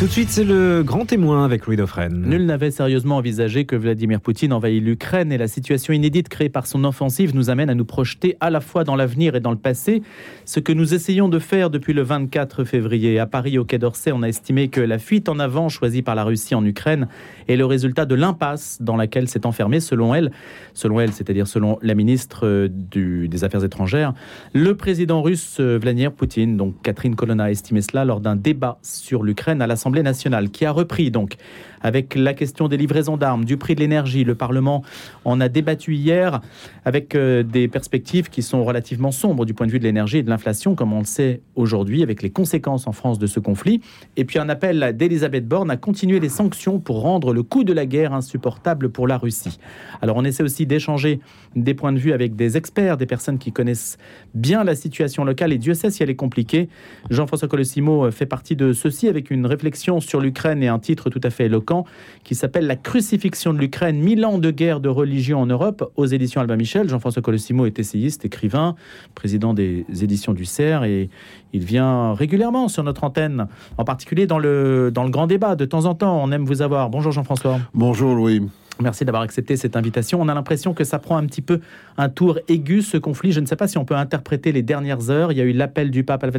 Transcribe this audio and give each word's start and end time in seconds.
Tout 0.00 0.06
de 0.06 0.10
suite, 0.10 0.28
c'est 0.28 0.44
le 0.44 0.82
grand 0.82 1.06
témoin 1.06 1.44
avec 1.44 1.66
Louis 1.66 1.76
Dauphren. 1.76 2.12
Nul 2.26 2.46
n'avait 2.46 2.72
sérieusement 2.72 3.18
envisagé 3.18 3.64
que 3.64 3.76
Vladimir 3.76 4.20
Poutine 4.20 4.52
envahit 4.52 4.82
l'Ukraine 4.82 5.30
et 5.30 5.38
la 5.38 5.46
situation 5.46 5.92
inédite 5.92 6.28
créée 6.28 6.48
par 6.48 6.66
son 6.66 6.82
offensive 6.82 7.34
nous 7.34 7.48
amène 7.48 7.70
à 7.70 7.76
nous 7.76 7.84
projeter 7.84 8.36
à 8.40 8.50
la 8.50 8.60
fois 8.60 8.82
dans 8.82 8.96
l'avenir 8.96 9.36
et 9.36 9.40
dans 9.40 9.52
le 9.52 9.56
passé. 9.56 10.02
Ce 10.46 10.58
que 10.58 10.72
nous 10.72 10.94
essayons 10.94 11.28
de 11.28 11.38
faire 11.38 11.70
depuis 11.70 11.92
le 11.92 12.02
24 12.02 12.64
février. 12.64 13.20
À 13.20 13.26
Paris, 13.26 13.56
au 13.56 13.64
Quai 13.64 13.78
d'Orsay, 13.78 14.10
on 14.10 14.24
a 14.24 14.28
estimé 14.28 14.66
que 14.66 14.80
la 14.80 14.98
fuite 14.98 15.28
en 15.28 15.38
avant 15.38 15.68
choisie 15.68 16.02
par 16.02 16.16
la 16.16 16.24
Russie 16.24 16.56
en 16.56 16.66
Ukraine 16.66 17.06
est 17.46 17.56
le 17.56 17.64
résultat 17.64 18.04
de 18.04 18.16
l'impasse 18.16 18.82
dans 18.82 18.96
laquelle 18.96 19.28
s'est 19.28 19.46
enfermé, 19.46 19.78
selon 19.78 20.12
elle, 20.12 20.32
selon 20.74 20.98
elle, 20.98 21.12
c'est-à-dire 21.12 21.46
selon 21.46 21.78
la 21.82 21.94
ministre 21.94 22.68
des 22.68 23.44
Affaires 23.44 23.64
étrangères, 23.64 24.12
le 24.54 24.76
président 24.76 25.22
russe 25.22 25.60
Vladimir 25.60 26.12
Poutine. 26.12 26.56
Donc 26.56 26.82
Catherine 26.82 27.14
Colonna 27.14 27.44
a 27.44 27.50
estimé 27.52 27.80
cela 27.80 28.04
lors 28.04 28.20
d'un 28.20 28.34
débat 28.34 28.78
sur 28.82 29.22
l'Ukraine 29.22 29.62
à 29.62 29.68
la 29.68 29.76
nationale, 30.02 30.50
qui 30.50 30.64
a 30.64 30.70
repris 30.70 31.10
donc 31.10 31.36
avec 31.84 32.14
la 32.14 32.32
question 32.32 32.66
des 32.66 32.78
livraisons 32.78 33.16
d'armes, 33.16 33.44
du 33.44 33.58
prix 33.58 33.76
de 33.76 33.80
l'énergie. 33.80 34.24
Le 34.24 34.34
Parlement 34.34 34.82
en 35.24 35.40
a 35.40 35.48
débattu 35.48 35.94
hier 35.94 36.40
avec 36.84 37.14
euh, 37.14 37.42
des 37.42 37.68
perspectives 37.68 38.30
qui 38.30 38.42
sont 38.42 38.64
relativement 38.64 39.12
sombres 39.12 39.44
du 39.44 39.52
point 39.52 39.66
de 39.66 39.72
vue 39.72 39.78
de 39.78 39.84
l'énergie 39.84 40.18
et 40.18 40.22
de 40.22 40.30
l'inflation, 40.30 40.74
comme 40.74 40.94
on 40.94 41.00
le 41.00 41.04
sait 41.04 41.42
aujourd'hui, 41.54 42.02
avec 42.02 42.22
les 42.22 42.30
conséquences 42.30 42.86
en 42.86 42.92
France 42.92 43.18
de 43.18 43.26
ce 43.26 43.38
conflit. 43.38 43.82
Et 44.16 44.24
puis 44.24 44.38
un 44.38 44.48
appel 44.48 44.96
d'Elisabeth 44.96 45.46
Borne 45.46 45.70
à 45.70 45.76
continuer 45.76 46.20
les 46.20 46.30
sanctions 46.30 46.80
pour 46.80 47.02
rendre 47.02 47.34
le 47.34 47.42
coût 47.42 47.64
de 47.64 47.74
la 47.74 47.84
guerre 47.84 48.14
insupportable 48.14 48.88
pour 48.88 49.06
la 49.06 49.18
Russie. 49.18 49.58
Alors 50.00 50.16
on 50.16 50.24
essaie 50.24 50.42
aussi 50.42 50.66
d'échanger 50.66 51.20
des 51.54 51.74
points 51.74 51.92
de 51.92 51.98
vue 51.98 52.14
avec 52.14 52.34
des 52.34 52.56
experts, 52.56 52.96
des 52.96 53.06
personnes 53.06 53.38
qui 53.38 53.52
connaissent 53.52 53.98
bien 54.32 54.64
la 54.64 54.74
situation 54.74 55.22
locale, 55.24 55.52
et 55.52 55.58
Dieu 55.58 55.74
sait 55.74 55.90
si 55.90 56.02
elle 56.02 56.10
est 56.10 56.16
compliquée. 56.16 56.70
Jean-François 57.10 57.48
Colossimo 57.48 58.10
fait 58.10 58.26
partie 58.26 58.56
de 58.56 58.72
ceci 58.72 59.06
avec 59.06 59.30
une 59.30 59.44
réflexion 59.44 60.00
sur 60.00 60.20
l'Ukraine 60.20 60.62
et 60.62 60.68
un 60.68 60.78
titre 60.78 61.10
tout 61.10 61.20
à 61.22 61.28
fait 61.28 61.44
éloquent 61.44 61.73
qui 62.22 62.34
s'appelle 62.34 62.66
La 62.66 62.76
crucifixion 62.76 63.52
de 63.52 63.58
l'Ukraine, 63.58 63.98
mille 63.98 64.24
ans 64.24 64.38
de 64.38 64.50
guerre 64.50 64.80
de 64.80 64.88
religion 64.88 65.40
en 65.40 65.46
Europe, 65.46 65.90
aux 65.96 66.06
éditions 66.06 66.40
Albin 66.40 66.56
Michel. 66.56 66.88
Jean-François 66.88 67.22
Colossimo 67.22 67.66
est 67.66 67.78
essayiste, 67.78 68.24
écrivain, 68.24 68.76
président 69.14 69.54
des 69.54 69.84
éditions 70.02 70.32
du 70.32 70.44
CERF 70.44 70.84
et 70.84 71.10
il 71.52 71.64
vient 71.64 72.14
régulièrement 72.14 72.68
sur 72.68 72.82
notre 72.82 73.04
antenne, 73.04 73.48
en 73.78 73.84
particulier 73.84 74.26
dans 74.26 74.38
le, 74.38 74.90
dans 74.92 75.04
le 75.04 75.10
grand 75.10 75.26
débat. 75.26 75.56
De 75.56 75.64
temps 75.64 75.84
en 75.86 75.94
temps, 75.94 76.20
on 76.22 76.30
aime 76.32 76.44
vous 76.44 76.62
avoir. 76.62 76.90
Bonjour 76.90 77.12
Jean-François. 77.12 77.58
Bonjour 77.74 78.14
Louis. 78.14 78.42
Merci 78.80 79.04
d'avoir 79.04 79.22
accepté 79.22 79.56
cette 79.56 79.76
invitation. 79.76 80.20
On 80.20 80.28
a 80.28 80.34
l'impression 80.34 80.74
que 80.74 80.82
ça 80.82 80.98
prend 80.98 81.16
un 81.16 81.26
petit 81.26 81.42
peu 81.42 81.60
un 81.96 82.08
tour 82.08 82.40
aigu, 82.48 82.82
ce 82.82 82.96
conflit. 82.96 83.30
Je 83.30 83.38
ne 83.38 83.46
sais 83.46 83.56
pas 83.56 83.68
si 83.68 83.78
on 83.78 83.84
peut 83.84 83.94
interpréter 83.94 84.50
les 84.50 84.62
dernières 84.62 85.10
heures. 85.10 85.30
Il 85.30 85.38
y 85.38 85.40
a 85.40 85.44
eu 85.44 85.52
l'appel 85.52 85.90
du 85.92 86.02
pape 86.02 86.24
à 86.24 86.30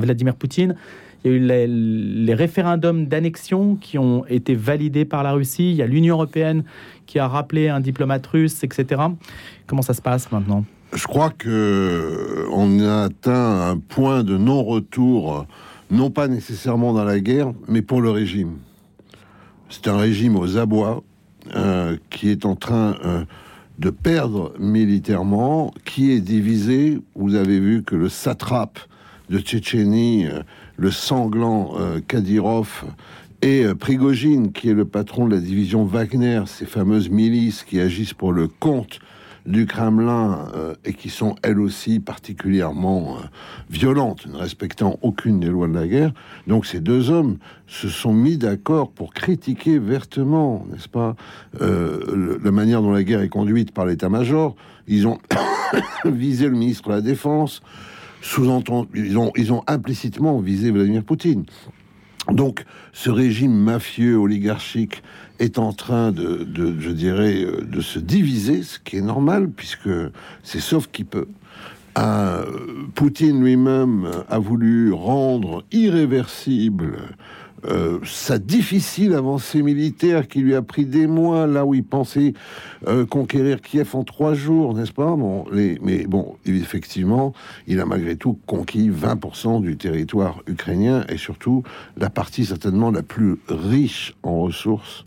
Vladimir, 0.00 0.34
Poutine. 0.34 0.76
Il 1.24 1.30
y 1.30 1.34
a 1.34 1.36
eu 1.36 1.40
les, 1.66 2.34
référendums 2.34 3.06
d'annexion 3.06 3.76
qui 3.76 3.98
ont 3.98 4.24
été 4.26 4.54
validés 4.54 5.04
par 5.04 5.22
la 5.22 5.32
Russie. 5.32 5.70
Il 5.70 5.76
y 5.76 5.82
a 5.82 5.86
l'Union 5.86 6.14
européenne 6.14 6.64
qui 7.06 7.18
a 7.18 7.28
rappelé 7.28 7.68
un 7.68 7.80
diplomate 7.80 8.26
russe, 8.26 8.64
etc. 8.64 9.02
Comment 9.66 9.82
ça 9.82 9.92
se 9.92 10.02
passe 10.02 10.32
maintenant? 10.32 10.64
Je 10.94 11.06
crois 11.06 11.30
que 11.30 12.46
on 12.50 12.80
a 12.80 13.04
atteint 13.04 13.68
un 13.68 13.76
point 13.76 14.24
de 14.24 14.38
non-retour, 14.38 15.44
non 15.90 16.10
pas 16.10 16.28
nécessairement 16.28 16.94
dans 16.94 17.04
la 17.04 17.20
guerre, 17.20 17.52
mais 17.68 17.82
pour 17.82 18.00
le 18.00 18.10
régime. 18.10 18.56
C'est 19.68 19.86
un 19.88 19.98
régime 19.98 20.34
aux 20.34 20.56
abois 20.56 21.02
euh, 21.54 21.96
qui 22.10 22.30
est 22.30 22.44
en 22.44 22.56
train 22.56 22.96
euh, 23.04 23.24
de 23.78 23.90
perdre 23.90 24.52
militairement, 24.58 25.72
qui 25.84 26.12
est 26.12 26.20
divisé. 26.20 27.00
Vous 27.14 27.34
avez 27.34 27.58
vu 27.58 27.82
que 27.82 27.94
le 27.94 28.08
satrape 28.08 28.78
de 29.30 29.38
Tchétchénie, 29.38 30.26
euh, 30.26 30.42
le 30.76 30.90
sanglant 30.90 31.74
Kadyrov, 32.06 32.84
et 33.42 33.66
Prigogine, 33.78 34.52
qui 34.52 34.68
est 34.68 34.74
le 34.74 34.84
patron 34.84 35.26
de 35.26 35.34
la 35.34 35.40
division 35.40 35.84
Wagner, 35.84 36.42
ces 36.46 36.66
fameuses 36.66 37.08
milices 37.08 37.62
qui 37.64 37.80
agissent 37.80 38.14
pour 38.14 38.32
le 38.32 38.48
compte 38.48 39.00
du 39.48 39.64
Kremlin 39.66 40.50
euh, 40.54 40.74
et 40.84 40.92
qui 40.92 41.08
sont 41.08 41.34
elles 41.42 41.58
aussi 41.58 42.00
particulièrement 42.00 43.16
euh, 43.16 43.26
violentes, 43.70 44.26
ne 44.26 44.36
respectant 44.36 44.98
aucune 45.00 45.40
des 45.40 45.48
lois 45.48 45.66
de 45.66 45.74
la 45.74 45.88
guerre. 45.88 46.12
Donc 46.46 46.66
ces 46.66 46.80
deux 46.80 47.10
hommes 47.10 47.38
se 47.66 47.88
sont 47.88 48.12
mis 48.12 48.36
d'accord 48.36 48.90
pour 48.90 49.14
critiquer 49.14 49.78
vertement, 49.78 50.66
n'est-ce 50.70 50.88
pas, 50.88 51.16
euh, 51.62 52.38
la 52.42 52.50
manière 52.50 52.82
dont 52.82 52.92
la 52.92 53.02
guerre 53.02 53.22
est 53.22 53.30
conduite 53.30 53.72
par 53.72 53.86
l'état-major. 53.86 54.54
Ils 54.86 55.06
ont 55.06 55.18
visé 56.04 56.46
le 56.46 56.56
ministre 56.56 56.90
de 56.90 56.94
la 56.94 57.00
Défense, 57.00 57.62
sous-entendu, 58.20 58.88
ils 58.94 59.16
ont, 59.16 59.32
ils 59.34 59.52
ont 59.52 59.62
implicitement 59.66 60.38
visé 60.40 60.70
Vladimir 60.70 61.04
Poutine. 61.04 61.44
Donc, 62.30 62.64
ce 62.92 63.10
régime 63.10 63.54
mafieux, 63.54 64.16
oligarchique, 64.16 65.02
est 65.38 65.58
en 65.58 65.72
train 65.72 66.12
de, 66.12 66.46
je 66.78 66.90
dirais, 66.90 67.44
euh, 67.44 67.62
de 67.62 67.80
se 67.80 67.98
diviser, 67.98 68.62
ce 68.62 68.78
qui 68.78 68.96
est 68.96 69.02
normal, 69.02 69.48
puisque 69.48 69.90
c'est 70.42 70.60
sauf 70.60 70.88
qui 70.90 71.04
peut. 71.04 71.28
Euh, 71.96 72.44
Poutine 72.94 73.42
lui-même 73.42 74.10
a 74.28 74.38
voulu 74.38 74.92
rendre 74.92 75.64
irréversible 75.72 76.98
euh, 77.64 77.98
sa 78.04 78.38
difficile 78.38 79.14
avancée 79.14 79.62
militaire 79.62 80.28
qui 80.28 80.40
lui 80.40 80.54
a 80.54 80.62
pris 80.62 80.84
des 80.84 81.06
mois, 81.06 81.46
là 81.46 81.66
où 81.66 81.74
il 81.74 81.84
pensait 81.84 82.34
euh, 82.86 83.04
conquérir 83.04 83.60
Kiev 83.60 83.94
en 83.94 84.04
trois 84.04 84.34
jours, 84.34 84.74
n'est-ce 84.74 84.92
pas? 84.92 85.16
Bon, 85.16 85.44
Mais 85.52 86.06
bon, 86.06 86.36
effectivement, 86.46 87.32
il 87.66 87.80
a 87.80 87.86
malgré 87.86 88.16
tout 88.16 88.38
conquis 88.46 88.90
20% 88.90 89.60
du 89.60 89.76
territoire 89.76 90.42
ukrainien 90.46 91.04
et 91.08 91.16
surtout 91.16 91.62
la 91.96 92.10
partie 92.10 92.44
certainement 92.44 92.90
la 92.90 93.02
plus 93.02 93.38
riche 93.48 94.14
en 94.22 94.40
ressources 94.40 95.04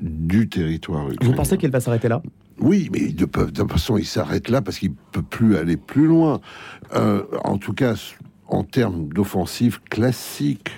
du 0.00 0.48
territoire 0.48 1.10
ukrainien. 1.10 1.30
Vous 1.30 1.36
pensez 1.36 1.56
qu'il 1.56 1.70
va 1.70 1.80
s'arrêter 1.80 2.08
là? 2.08 2.22
Oui, 2.58 2.88
mais 2.92 3.08
de, 3.08 3.26
toute 3.26 3.70
façon, 3.70 3.98
il 3.98 4.06
s'arrête 4.06 4.48
là 4.48 4.62
parce 4.62 4.78
qu'il 4.78 4.92
peut 5.12 5.22
plus 5.22 5.56
aller 5.56 5.76
plus 5.76 6.06
loin. 6.06 6.40
Euh, 6.94 7.24
en 7.44 7.58
tout 7.58 7.74
cas, 7.74 7.94
en 8.48 8.62
termes 8.62 9.08
d'offensive 9.08 9.80
classique, 9.82 10.70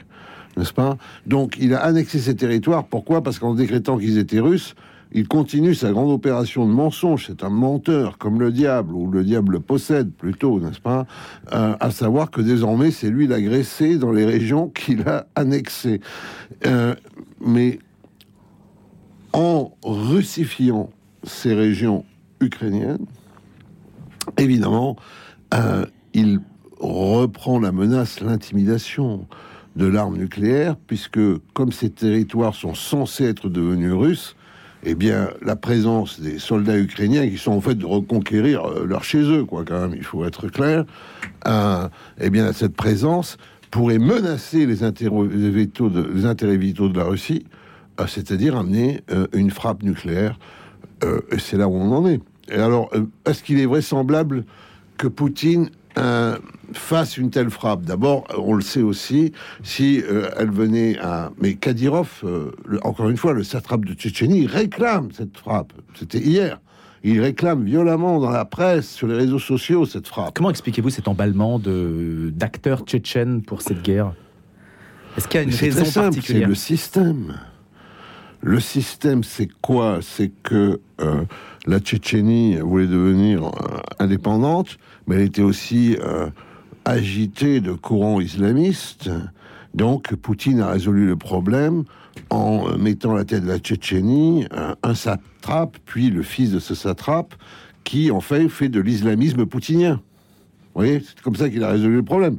n'est-ce 0.58 0.74
pas? 0.74 0.98
Donc 1.26 1.56
il 1.58 1.72
a 1.74 1.82
annexé 1.82 2.18
ces 2.18 2.36
territoires. 2.36 2.84
Pourquoi? 2.84 3.22
Parce 3.22 3.38
qu'en 3.38 3.54
décrétant 3.54 3.96
qu'ils 3.96 4.18
étaient 4.18 4.40
russes, 4.40 4.74
il 5.12 5.26
continue 5.26 5.74
sa 5.74 5.90
grande 5.90 6.10
opération 6.10 6.66
de 6.66 6.72
mensonge. 6.72 7.24
C'est 7.28 7.42
un 7.42 7.48
menteur, 7.48 8.18
comme 8.18 8.40
le 8.40 8.52
diable, 8.52 8.92
ou 8.92 9.10
le 9.10 9.24
diable 9.24 9.54
le 9.54 9.60
possède 9.60 10.12
plutôt, 10.12 10.60
n'est-ce 10.60 10.80
pas? 10.80 11.06
Euh, 11.52 11.74
À 11.80 11.90
savoir 11.90 12.30
que 12.30 12.42
désormais, 12.42 12.90
c'est 12.90 13.08
lui 13.08 13.26
l'agressé 13.26 13.96
dans 13.96 14.12
les 14.12 14.26
régions 14.26 14.68
qu'il 14.68 15.08
a 15.08 15.26
annexées. 15.34 16.00
Euh, 16.66 16.94
mais 17.40 17.78
en 19.32 19.72
russifiant 19.82 20.90
ces 21.24 21.54
régions 21.54 22.04
ukrainiennes, 22.40 23.06
évidemment, 24.36 24.96
euh, 25.54 25.86
il 26.12 26.40
reprend 26.80 27.58
la 27.58 27.72
menace, 27.72 28.20
l'intimidation 28.20 29.26
de 29.78 29.86
l'arme 29.86 30.16
nucléaire, 30.16 30.76
puisque 30.88 31.20
comme 31.54 31.70
ces 31.70 31.88
territoires 31.88 32.54
sont 32.54 32.74
censés 32.74 33.24
être 33.24 33.48
devenus 33.48 33.92
russes, 33.92 34.36
eh 34.84 34.94
bien, 34.96 35.30
la 35.40 35.54
présence 35.54 36.20
des 36.20 36.38
soldats 36.40 36.78
ukrainiens 36.78 37.28
qui 37.28 37.38
sont 37.38 37.52
en 37.52 37.60
fait 37.60 37.76
de 37.76 37.86
reconquérir 37.86 38.64
euh, 38.64 38.84
leur 38.84 39.04
chez 39.04 39.22
eux, 39.22 39.44
quoi, 39.44 39.64
quand 39.64 39.80
même, 39.80 39.94
il 39.96 40.04
faut 40.04 40.24
être 40.24 40.48
clair, 40.48 40.84
euh, 41.46 41.88
eh 42.20 42.30
bien, 42.30 42.52
cette 42.52 42.74
présence 42.74 43.38
pourrait 43.70 43.98
menacer 43.98 44.66
les 44.66 44.82
intérêts 44.82 45.26
vitaux 45.26 45.90
de, 45.90 46.02
les 46.12 46.26
intérêts 46.26 46.56
vitaux 46.56 46.88
de 46.88 46.98
la 46.98 47.04
Russie, 47.04 47.46
euh, 48.00 48.06
c'est-à-dire 48.06 48.56
amener 48.56 49.02
une 49.32 49.50
frappe 49.50 49.82
nucléaire. 49.82 50.38
c'est 51.38 51.56
là 51.56 51.68
où 51.68 51.74
on 51.74 51.92
en 51.92 52.08
est. 52.08 52.20
Et 52.50 52.56
alors, 52.56 52.90
est-ce 53.26 53.42
qu'il 53.42 53.60
est 53.60 53.66
vraisemblable 53.66 54.44
que 54.96 55.06
Poutine 55.06 55.70
euh, 55.98 56.38
fasse 56.72 57.16
une 57.16 57.30
telle 57.30 57.50
frappe. 57.50 57.82
D'abord, 57.82 58.24
on 58.36 58.54
le 58.54 58.60
sait 58.62 58.82
aussi, 58.82 59.32
si 59.62 60.02
euh, 60.02 60.30
elle 60.36 60.50
venait 60.50 60.98
à... 60.98 61.30
Mais 61.40 61.54
Kadyrov, 61.54 62.20
euh, 62.24 62.52
encore 62.82 63.08
une 63.08 63.16
fois, 63.16 63.32
le 63.32 63.42
satrape 63.42 63.84
de 63.84 63.94
Tchétchénie, 63.94 64.46
réclame 64.46 65.08
cette 65.12 65.36
frappe. 65.36 65.72
C'était 65.94 66.18
hier. 66.18 66.60
Il 67.04 67.20
réclame 67.20 67.64
violemment 67.64 68.20
dans 68.20 68.30
la 68.30 68.44
presse, 68.44 68.90
sur 68.90 69.06
les 69.06 69.14
réseaux 69.14 69.38
sociaux, 69.38 69.86
cette 69.86 70.08
frappe. 70.08 70.34
Comment 70.34 70.50
expliquez-vous 70.50 70.90
cet 70.90 71.08
emballement 71.08 71.60
d'acteurs 71.60 72.82
tchétchènes 72.82 73.42
pour 73.42 73.62
cette 73.62 73.82
guerre? 73.82 74.12
Est-ce 75.16 75.28
qu'il 75.28 75.40
y 75.40 75.44
a 75.44 75.46
une 75.46 75.54
raison 75.54 75.84
particulière 76.00 76.42
C'est 76.42 76.48
le 76.48 76.54
système. 76.54 77.40
Le 78.40 78.60
système, 78.60 79.24
c'est 79.24 79.48
quoi? 79.60 79.98
C'est 80.00 80.30
que 80.42 80.80
la 81.68 81.80
Tchétchénie 81.80 82.56
voulait 82.56 82.86
devenir 82.86 83.52
indépendante, 83.98 84.78
mais 85.06 85.16
elle 85.16 85.22
était 85.22 85.42
aussi 85.42 85.96
euh, 86.00 86.28
agitée 86.86 87.60
de 87.60 87.72
courants 87.72 88.20
islamistes. 88.20 89.10
Donc 89.74 90.14
Poutine 90.14 90.60
a 90.60 90.70
résolu 90.70 91.06
le 91.06 91.16
problème 91.16 91.84
en 92.30 92.76
mettant 92.78 93.14
la 93.14 93.24
tête 93.24 93.42
de 93.42 93.48
la 93.48 93.58
Tchétchénie, 93.58 94.46
un, 94.82 94.94
satrape, 94.94 95.76
puis 95.84 96.08
le 96.08 96.22
fils 96.22 96.50
de 96.52 96.58
ce 96.58 96.74
satrape, 96.74 97.34
qui 97.84 98.10
en 98.10 98.20
fait 98.20 98.48
fait 98.48 98.70
de 98.70 98.80
l'islamisme 98.80 99.44
poutinien. 99.44 100.00
Vous 100.74 100.82
voyez, 100.82 101.00
c'est 101.00 101.20
comme 101.20 101.36
ça 101.36 101.50
qu'il 101.50 101.62
a 101.64 101.70
résolu 101.70 101.96
le 101.96 102.02
problème. 102.02 102.38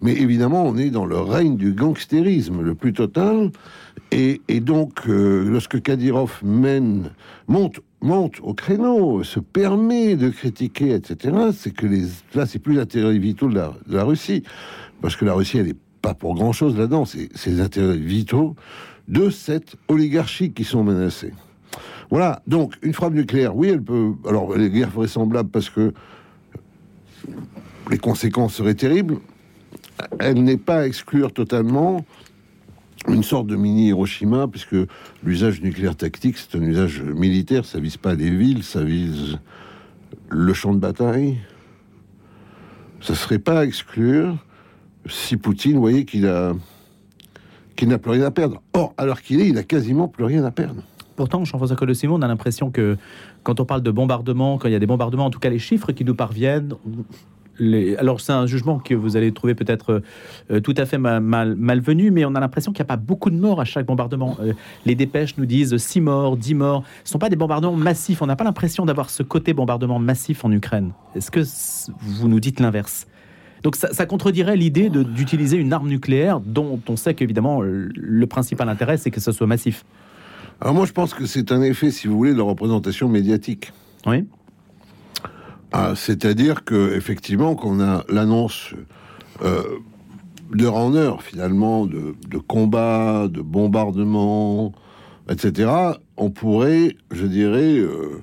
Mais 0.00 0.14
évidemment, 0.14 0.64
on 0.64 0.78
est 0.78 0.90
dans 0.90 1.04
le 1.04 1.18
règne 1.18 1.56
du 1.56 1.74
gangstérisme 1.74 2.62
le 2.62 2.74
plus 2.74 2.94
total. 2.94 3.50
Et, 4.10 4.40
donc, 4.60 5.06
euh, 5.06 5.48
lorsque 5.48 5.82
Kadyrov 5.82 6.40
mène, 6.42 7.10
monte, 7.46 7.80
monte 8.02 8.40
au 8.42 8.54
créneau, 8.54 9.22
se 9.24 9.40
permet 9.40 10.16
de 10.16 10.30
critiquer, 10.30 10.94
etc., 10.94 11.36
c'est 11.52 11.72
que 11.72 11.86
les, 11.86 12.04
là, 12.34 12.46
c'est 12.46 12.58
plus 12.58 12.74
l'intérêt 12.74 13.18
vitaux 13.18 13.48
de 13.48 13.54
la, 13.54 13.74
de 13.86 13.96
la 13.96 14.04
Russie. 14.04 14.42
Parce 15.00 15.16
que 15.16 15.24
la 15.24 15.34
Russie, 15.34 15.58
elle 15.58 15.68
est 15.68 15.76
pas 16.02 16.14
pour 16.14 16.34
grand 16.34 16.52
chose 16.52 16.76
là-dedans. 16.76 17.04
C'est 17.04 17.46
les 17.46 17.60
intérêts 17.60 17.96
vitaux 17.96 18.56
de 19.08 19.30
cette 19.30 19.76
oligarchie 19.88 20.52
qui 20.52 20.64
sont 20.64 20.84
menacés. 20.84 21.32
Voilà. 22.10 22.42
Donc, 22.46 22.74
une 22.82 22.92
frappe 22.92 23.14
nucléaire, 23.14 23.56
oui, 23.56 23.68
elle 23.68 23.82
peut. 23.82 24.12
Alors, 24.26 24.54
elle 24.54 24.62
est 24.62 24.70
guère 24.70 24.90
vraisemblable 24.90 25.50
parce 25.50 25.70
que 25.70 25.92
les 27.90 27.98
conséquences 27.98 28.54
seraient 28.54 28.74
terribles. 28.74 29.18
Elle 30.18 30.42
n'est 30.42 30.56
pas 30.56 30.80
à 30.80 30.86
exclure 30.86 31.32
totalement 31.32 32.04
une 33.08 33.22
sorte 33.22 33.46
de 33.46 33.56
mini 33.56 33.88
Hiroshima, 33.88 34.46
puisque 34.48 34.76
l'usage 35.22 35.62
nucléaire 35.62 35.96
tactique, 35.96 36.36
c'est 36.38 36.56
un 36.58 36.62
usage 36.62 37.02
militaire, 37.02 37.64
ça 37.64 37.80
vise 37.80 37.96
pas 37.96 38.14
les 38.14 38.30
villes, 38.30 38.62
ça 38.62 38.84
vise 38.84 39.38
le 40.28 40.52
champ 40.52 40.74
de 40.74 40.78
bataille. 40.78 41.38
Ça 43.00 43.14
serait 43.14 43.38
pas 43.38 43.60
à 43.60 43.64
exclure 43.64 44.36
si 45.08 45.36
Poutine 45.36 45.78
voyait 45.78 46.04
qu'il 46.04 46.26
a 46.26 46.52
qu'il 47.76 47.88
n'a 47.88 47.98
plus 47.98 48.10
rien 48.10 48.24
à 48.24 48.30
perdre. 48.30 48.60
Or, 48.74 48.92
alors 48.98 49.22
qu'il 49.22 49.40
est, 49.40 49.48
il 49.48 49.56
a 49.56 49.62
quasiment 49.62 50.06
plus 50.06 50.24
rien 50.24 50.44
à 50.44 50.50
perdre. 50.50 50.82
Pourtant, 51.16 51.44
Jean-François 51.44 51.76
Colosimo, 51.76 52.16
on 52.16 52.22
a 52.22 52.28
l'impression 52.28 52.70
que 52.70 52.98
quand 53.42 53.58
on 53.58 53.64
parle 53.64 53.82
de 53.82 53.90
bombardement, 53.90 54.58
quand 54.58 54.68
il 54.68 54.72
y 54.72 54.74
a 54.74 54.78
des 54.78 54.86
bombardements, 54.86 55.26
en 55.26 55.30
tout 55.30 55.38
cas 55.38 55.48
les 55.48 55.58
chiffres 55.58 55.92
qui 55.92 56.04
nous 56.04 56.14
parviennent, 56.14 56.74
les... 57.60 57.94
alors 57.96 58.20
c'est 58.20 58.32
un 58.32 58.46
jugement 58.46 58.78
que 58.80 58.94
vous 58.94 59.16
allez 59.16 59.30
trouver 59.30 59.54
peut-être 59.54 60.02
euh, 60.50 60.60
tout 60.60 60.74
à 60.76 60.86
fait 60.86 60.98
ma- 60.98 61.20
mal, 61.20 61.54
malvenu, 61.56 62.10
mais 62.10 62.24
on 62.24 62.34
a 62.34 62.40
l'impression 62.40 62.72
qu'il 62.72 62.82
n'y 62.82 62.86
a 62.86 62.92
pas 62.92 62.96
beaucoup 62.96 63.30
de 63.30 63.36
morts 63.36 63.60
à 63.60 63.64
chaque 63.64 63.86
bombardement. 63.86 64.36
Euh, 64.40 64.54
les 64.86 64.96
dépêches 64.96 65.36
nous 65.36 65.46
disent 65.46 65.76
6 65.76 66.00
morts, 66.00 66.36
10 66.36 66.54
morts. 66.54 66.82
Ce 67.04 67.10
ne 67.10 67.12
sont 67.12 67.18
pas 67.18 67.28
des 67.28 67.36
bombardements 67.36 67.76
massifs. 67.76 68.20
On 68.22 68.26
n'a 68.26 68.36
pas 68.36 68.44
l'impression 68.44 68.84
d'avoir 68.84 69.10
ce 69.10 69.22
côté 69.22 69.52
bombardement 69.52 69.98
massif 70.00 70.44
en 70.44 70.50
Ukraine. 70.50 70.90
Est-ce 71.14 71.30
que 71.30 71.40
vous 72.00 72.28
nous 72.28 72.40
dites 72.40 72.58
l'inverse? 72.58 73.06
Donc 73.62 73.76
ça, 73.76 73.92
ça 73.92 74.06
contredirait 74.06 74.56
l'idée 74.56 74.88
d'utiliser 74.88 75.58
une 75.58 75.72
arme 75.72 75.88
nucléaire 75.88 76.40
dont 76.40 76.80
on 76.88 76.96
sait 76.96 77.12
qu'évidemment 77.14 77.62
euh, 77.62 77.90
le 77.94 78.26
principal 78.26 78.68
intérêt 78.70 78.96
c'est 78.96 79.10
que 79.10 79.20
ce 79.20 79.32
soit 79.32 79.46
massif? 79.46 79.84
Alors 80.62 80.74
moi, 80.74 80.86
je 80.86 80.92
pense 80.92 81.14
que 81.14 81.24
c'est 81.26 81.52
un 81.52 81.62
effet, 81.62 81.90
si 81.90 82.06
vous 82.06 82.16
voulez, 82.16 82.34
de 82.34 82.40
représentation 82.40 83.08
médiatique. 83.08 83.72
Oui. 84.06 84.24
Ah, 85.72 85.92
C'est-à-dire 85.94 86.64
que 86.64 86.94
effectivement, 86.96 87.54
qu'on 87.54 87.80
a 87.80 88.04
l'annonce 88.08 88.74
euh, 89.42 89.62
d'heure 90.52 90.76
en 90.76 90.94
heure, 90.94 91.22
finalement, 91.22 91.86
de, 91.86 92.14
de 92.28 92.38
combats, 92.38 93.28
de 93.28 93.40
bombardements, 93.40 94.72
etc., 95.28 95.70
on 96.16 96.30
pourrait, 96.30 96.96
je 97.12 97.26
dirais, 97.26 97.78
euh, 97.78 98.22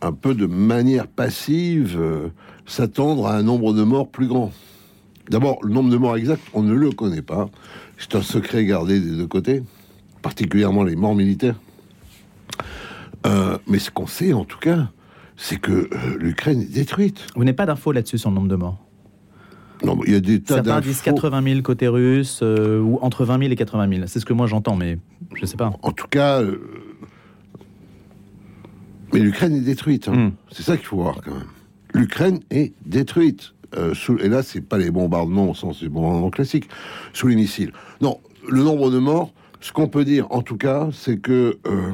un 0.00 0.12
peu 0.12 0.34
de 0.34 0.46
manière 0.46 1.08
passive, 1.08 1.96
euh, 1.98 2.28
s'attendre 2.66 3.26
à 3.26 3.36
un 3.36 3.42
nombre 3.42 3.72
de 3.72 3.82
morts 3.82 4.08
plus 4.08 4.28
grand. 4.28 4.52
D'abord, 5.28 5.58
le 5.64 5.72
nombre 5.72 5.90
de 5.90 5.96
morts 5.96 6.16
exact, 6.16 6.42
on 6.54 6.62
ne 6.62 6.72
le 6.72 6.92
connaît 6.92 7.22
pas. 7.22 7.48
C'est 7.98 8.14
un 8.14 8.22
secret 8.22 8.64
gardé 8.64 9.00
des 9.00 9.16
deux 9.16 9.26
côtés, 9.26 9.62
particulièrement 10.22 10.84
les 10.84 10.94
morts 10.94 11.16
militaires. 11.16 11.56
Euh, 13.26 13.58
mais 13.66 13.80
ce 13.80 13.90
qu'on 13.90 14.06
sait, 14.06 14.32
en 14.32 14.44
tout 14.44 14.58
cas, 14.58 14.88
c'est 15.36 15.60
que 15.60 15.72
euh, 15.72 15.88
l'Ukraine 16.18 16.60
est 16.62 16.72
détruite. 16.72 17.26
Vous 17.36 17.44
n'avez 17.44 17.54
pas 17.56 17.66
d'infos 17.66 17.92
là-dessus 17.92 18.18
sur 18.18 18.30
le 18.30 18.36
nombre 18.36 18.48
de 18.48 18.56
morts? 18.56 18.82
Non, 19.84 19.98
il 20.06 20.12
y 20.14 20.16
a 20.16 20.20
des 20.20 20.40
tas 20.40 20.54
Certains 20.54 20.76
d'infos. 20.76 20.88
disent 20.88 21.02
80 21.02 21.42
000 21.42 21.62
côté 21.62 21.86
russe 21.88 22.40
euh, 22.42 22.80
ou 22.80 22.98
entre 23.02 23.24
20 23.26 23.38
000 23.40 23.52
et 23.52 23.56
80 23.56 23.88
000. 23.94 24.06
C'est 24.06 24.20
ce 24.20 24.24
que 24.24 24.32
moi 24.32 24.46
j'entends, 24.46 24.74
mais 24.76 24.98
je 25.34 25.42
ne 25.42 25.46
sais 25.46 25.56
pas. 25.58 25.72
En 25.82 25.92
tout 25.92 26.06
cas, 26.08 26.40
euh, 26.40 26.58
mais 29.12 29.20
l'Ukraine 29.20 29.54
est 29.54 29.60
détruite. 29.60 30.08
hein. 30.08 30.14
Mm. 30.16 30.32
C'est 30.50 30.62
ça 30.62 30.76
qu'il 30.76 30.86
faut 30.86 30.96
voir 30.96 31.20
quand 31.24 31.32
même. 31.34 31.44
L'Ukraine 31.94 32.40
est 32.50 32.72
détruite. 32.84 33.52
Euh, 33.76 33.94
sous- 33.94 34.18
et 34.18 34.28
là, 34.28 34.42
c'est 34.42 34.60
pas 34.60 34.78
les 34.78 34.90
bombardements 34.90 35.50
au 35.50 35.54
sens 35.54 35.80
des 35.82 35.88
bombardements 35.88 36.30
classiques, 36.30 36.68
sous 37.12 37.26
les 37.26 37.36
missiles. 37.36 37.72
Non, 38.00 38.20
le 38.48 38.62
nombre 38.62 38.90
de 38.90 38.98
morts, 38.98 39.32
ce 39.60 39.72
qu'on 39.72 39.88
peut 39.88 40.04
dire 40.04 40.26
en 40.30 40.40
tout 40.42 40.56
cas, 40.56 40.88
c'est 40.92 41.18
que 41.18 41.58
euh, 41.66 41.92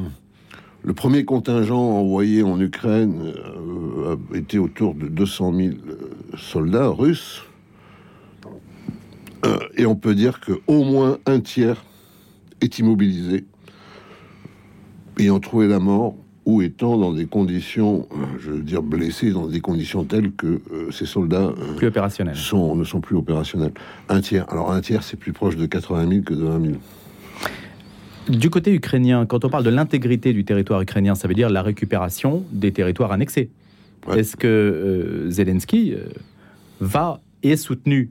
le 0.84 0.94
premier 0.94 1.25
contingent 1.25 1.79
envoyé 1.79 2.43
en 2.43 2.61
Ukraine 2.61 3.32
euh, 3.37 4.17
a 4.32 4.37
été 4.37 4.58
autour 4.58 4.94
de 4.94 5.06
200 5.06 5.52
000 5.55 5.69
euh, 5.69 5.96
soldats 6.37 6.88
russes. 6.88 7.43
Euh, 9.44 9.58
et 9.76 9.87
on 9.87 9.96
peut 9.96 10.14
dire 10.14 10.40
que 10.40 10.52
au 10.67 10.84
moins 10.84 11.19
un 11.26 11.40
tiers 11.40 11.84
est 12.61 12.79
immobilisé, 12.79 13.44
ayant 15.19 15.40
trouvé 15.40 15.67
la 15.67 15.79
mort 15.79 16.14
ou 16.44 16.62
étant 16.62 16.96
dans 16.99 17.12
des 17.12 17.26
conditions, 17.26 18.08
je 18.40 18.50
veux 18.50 18.62
dire 18.62 18.82
blessés, 18.82 19.31
dans 19.31 19.46
des 19.46 19.61
conditions 19.61 20.05
telles 20.05 20.32
que 20.32 20.61
euh, 20.73 20.90
ces 20.90 21.06
soldats 21.06 21.52
euh, 21.56 21.76
Plus 21.76 21.87
opérationnel. 21.87 22.34
sont, 22.34 22.75
ne 22.75 22.84
sont 22.84 23.00
plus 23.00 23.17
opérationnels. 23.17 23.73
Un 24.08 24.20
tiers. 24.20 24.50
Alors 24.50 24.73
un 24.73 24.81
tiers, 24.81 25.05
c'est 25.05 25.17
plus 25.17 25.32
proche 25.32 25.56
de 25.56 25.67
80 25.67 26.08
000 26.08 26.23
que 26.23 26.34
de 26.34 26.44
20 26.44 26.64
000. 26.64 26.75
Du 28.29 28.51
côté 28.51 28.73
ukrainien, 28.73 29.27
quand 29.27 29.45
on 29.45 29.49
parle 29.49 29.65
de 29.65 29.71
l'intégrité 29.71 30.33
du 30.33 30.45
territoire 30.45 30.81
ukrainien, 30.81 31.15
ça 31.15 31.27
veut 31.29 31.35
dire 31.35 31.51
la 31.51 31.63
récupération 31.63 32.45
des 32.53 32.73
territoires 32.73 33.13
annexés. 33.13 33.51
Ouais. 34.07 34.21
Est-ce 34.21 34.37
que 34.37 34.47
euh, 34.47 35.31
Zelensky 35.31 35.93
euh, 35.95 36.05
va 36.81 37.21
et 37.43 37.53
est 37.53 37.57
soutenu 37.57 38.11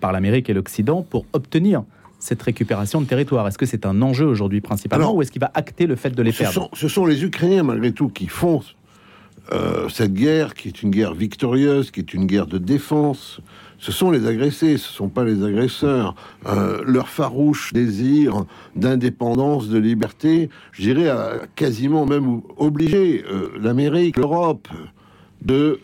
par 0.00 0.12
l'Amérique 0.12 0.48
et 0.48 0.54
l'Occident 0.54 1.02
pour 1.02 1.26
obtenir 1.32 1.82
cette 2.18 2.42
récupération 2.42 3.00
de 3.00 3.06
territoire? 3.06 3.46
Est-ce 3.48 3.58
que 3.58 3.66
c'est 3.66 3.84
un 3.86 4.00
enjeu 4.02 4.26
aujourd'hui 4.26 4.60
principalement 4.60 5.04
Alors, 5.04 5.16
ou 5.16 5.22
est-ce 5.22 5.30
qu'il 5.30 5.40
va 5.40 5.50
acter 5.54 5.86
le 5.86 5.96
fait 5.96 6.10
de 6.10 6.22
les 6.22 6.32
Ce 6.32 6.38
perdre? 6.38 6.54
sont, 6.54 6.70
ce 6.72 6.88
sont 6.88 7.04
les 7.06 7.22
Ukrainiens, 7.24 7.62
malgré 7.62 7.92
tout, 7.92 8.08
qui 8.08 8.26
font 8.28 8.62
euh, 9.52 9.88
cette 9.88 10.14
guerre, 10.14 10.54
qui 10.54 10.68
est 10.68 10.82
une 10.82 10.90
guerre 10.90 11.14
victorieuse, 11.14 11.90
qui 11.90 12.00
est 12.00 12.14
une 12.14 12.26
guerre 12.26 12.46
de 12.46 12.58
défense. 12.58 13.40
Ce 13.78 13.92
sont 13.92 14.10
les 14.10 14.26
agressés, 14.26 14.76
ce 14.76 14.90
ne 14.90 14.94
sont 14.94 15.08
pas 15.08 15.24
les 15.24 15.42
agresseurs. 15.42 16.14
Euh, 16.46 16.82
leur 16.86 17.08
farouche 17.08 17.72
désir 17.72 18.44
d'indépendance, 18.76 19.68
de 19.68 19.78
liberté, 19.78 20.50
je 20.72 20.82
dirais, 20.82 21.08
a 21.08 21.40
quasiment 21.56 22.06
même 22.06 22.42
obligé 22.58 23.24
euh, 23.30 23.50
l'Amérique, 23.60 24.16
l'Europe, 24.16 24.68
de 25.42 25.80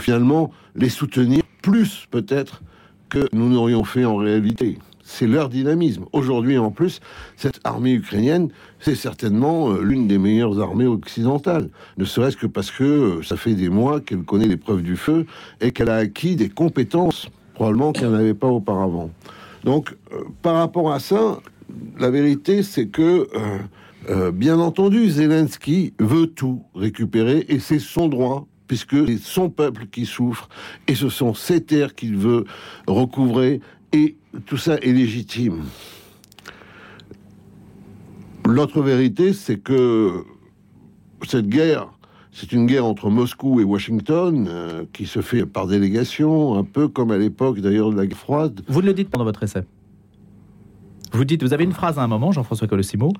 finalement 0.00 0.50
les 0.74 0.88
soutenir 0.88 1.44
plus 1.62 2.06
peut-être 2.10 2.62
que 3.08 3.28
nous 3.32 3.48
n'aurions 3.48 3.84
fait 3.84 4.04
en 4.04 4.16
réalité. 4.16 4.78
C'est 5.08 5.28
leur 5.28 5.48
dynamisme. 5.48 6.04
Aujourd'hui, 6.12 6.58
en 6.58 6.72
plus, 6.72 7.00
cette 7.36 7.60
armée 7.62 7.92
ukrainienne, 7.92 8.48
c'est 8.80 8.96
certainement 8.96 9.70
euh, 9.70 9.80
l'une 9.80 10.08
des 10.08 10.18
meilleures 10.18 10.60
armées 10.60 10.88
occidentales. 10.88 11.70
Ne 11.96 12.04
serait-ce 12.04 12.36
que 12.36 12.48
parce 12.48 12.72
que 12.72 12.82
euh, 12.82 13.22
ça 13.22 13.36
fait 13.36 13.54
des 13.54 13.68
mois 13.68 14.00
qu'elle 14.00 14.24
connaît 14.24 14.48
l'épreuve 14.48 14.82
du 14.82 14.96
feu 14.96 15.24
et 15.60 15.70
qu'elle 15.70 15.90
a 15.90 15.96
acquis 15.98 16.34
des 16.34 16.48
compétences, 16.48 17.28
probablement 17.54 17.92
qu'elle 17.92 18.10
n'avait 18.10 18.34
pas 18.34 18.48
auparavant. 18.48 19.10
Donc, 19.62 19.94
euh, 20.12 20.24
par 20.42 20.56
rapport 20.56 20.92
à 20.92 20.98
ça, 20.98 21.38
la 22.00 22.10
vérité, 22.10 22.64
c'est 22.64 22.88
que, 22.88 23.28
bien 24.32 24.58
entendu, 24.60 25.08
Zelensky 25.08 25.94
veut 25.98 26.28
tout 26.28 26.62
récupérer 26.74 27.44
et 27.48 27.58
c'est 27.58 27.80
son 27.80 28.08
droit, 28.08 28.46
puisque 28.68 29.06
c'est 29.06 29.18
son 29.18 29.50
peuple 29.50 29.86
qui 29.86 30.06
souffre 30.06 30.48
et 30.86 30.94
ce 30.94 31.08
sont 31.08 31.34
ses 31.34 31.60
terres 31.60 31.94
qu'il 31.94 32.16
veut 32.16 32.44
recouvrer 32.86 33.60
et 33.92 34.16
tout 34.46 34.56
ça 34.56 34.76
est 34.76 34.92
légitime. 34.92 35.64
L'autre 38.46 38.80
vérité, 38.80 39.32
c'est 39.32 39.58
que 39.58 40.24
cette 41.26 41.48
guerre, 41.48 41.88
c'est 42.30 42.52
une 42.52 42.66
guerre 42.66 42.84
entre 42.84 43.10
Moscou 43.10 43.60
et 43.60 43.64
Washington 43.64 44.46
euh, 44.48 44.84
qui 44.92 45.06
se 45.06 45.20
fait 45.20 45.46
par 45.46 45.66
délégation, 45.66 46.56
un 46.56 46.64
peu 46.64 46.86
comme 46.86 47.10
à 47.10 47.18
l'époque 47.18 47.60
d'ailleurs 47.60 47.90
de 47.90 47.96
la 47.96 48.06
guerre 48.06 48.18
froide. 48.18 48.62
Vous 48.68 48.82
ne 48.82 48.86
le 48.86 48.94
dites 48.94 49.10
pas 49.10 49.18
dans 49.18 49.24
votre 49.24 49.42
essai. 49.42 49.64
Vous 51.12 51.24
dites, 51.24 51.42
vous 51.42 51.54
avez 51.54 51.64
une 51.64 51.72
phrase 51.72 51.98
à 51.98 52.02
un 52.02 52.08
moment, 52.08 52.32
Jean-François 52.32 52.68
Colosimo. 52.68 53.12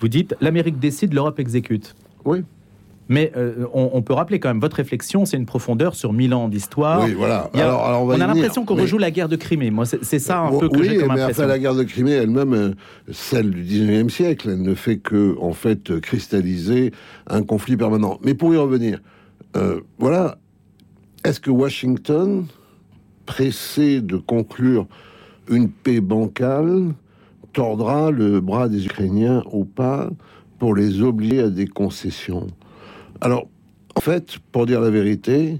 Vous 0.00 0.08
dites 0.08 0.34
l'Amérique 0.40 0.78
décide, 0.78 1.12
l'Europe 1.12 1.38
exécute. 1.38 1.94
Oui. 2.24 2.42
Mais 3.08 3.32
euh, 3.36 3.66
on, 3.74 3.90
on 3.92 4.00
peut 4.02 4.14
rappeler 4.14 4.40
quand 4.40 4.48
même 4.48 4.60
votre 4.60 4.76
réflexion, 4.76 5.26
c'est 5.26 5.36
une 5.36 5.44
profondeur 5.44 5.94
sur 5.94 6.14
mille 6.14 6.32
ans 6.32 6.48
d'histoire. 6.48 7.04
oui, 7.04 7.12
voilà. 7.12 7.50
Il 7.52 7.58
y 7.58 7.62
a- 7.62 7.66
alors, 7.66 7.84
alors, 7.86 8.02
on 8.04 8.10
a 8.12 8.16
l'impression 8.26 8.64
qu'on 8.64 8.76
Mais- 8.76 8.82
rejoue 8.82 8.96
la 8.96 9.10
guerre 9.10 9.28
de 9.28 9.36
Crimée. 9.36 9.70
Moi, 9.70 9.84
c'est 9.84 10.18
ça 10.18 10.38
un 10.40 10.50
Oui, 10.52 10.58
peu 10.60 10.68
que 10.70 10.82
j'ai 10.82 10.96
comme 10.96 11.08
mais 11.14 11.20
impression. 11.20 11.42
enfin, 11.42 11.46
la 11.46 11.58
guerre 11.58 11.74
de 11.74 11.82
Crimée 11.82 12.12
elle-même, 12.12 12.54
euh, 12.54 12.70
celle 13.12 13.50
du 13.50 13.62
19e 13.62 14.08
siècle, 14.08 14.48
elle 14.50 14.62
ne 14.62 14.74
fait 14.74 14.96
que, 14.96 15.36
en 15.38 15.52
fait, 15.52 16.00
cristalliser 16.00 16.92
un 17.26 17.42
conflit 17.42 17.76
permanent. 17.76 18.18
Mais 18.24 18.32
pour 18.32 18.54
y 18.54 18.56
revenir, 18.56 19.00
euh, 19.56 19.80
voilà, 19.98 20.38
est-ce 21.26 21.40
que 21.40 21.50
Washington, 21.50 22.46
pressé 23.26 24.00
de 24.00 24.16
conclure 24.16 24.86
une 25.50 25.68
paix 25.68 26.00
bancale, 26.00 26.94
tordra 27.52 28.10
le 28.10 28.40
bras 28.40 28.68
des 28.70 28.86
Ukrainiens 28.86 29.42
ou 29.52 29.64
pas 29.66 30.08
pour 30.58 30.74
les 30.74 31.02
obliger 31.02 31.40
à 31.40 31.50
des 31.50 31.66
concessions? 31.66 32.46
Alors, 33.24 33.48
en 33.96 34.00
fait, 34.02 34.36
pour 34.52 34.66
dire 34.66 34.82
la 34.82 34.90
vérité, 34.90 35.58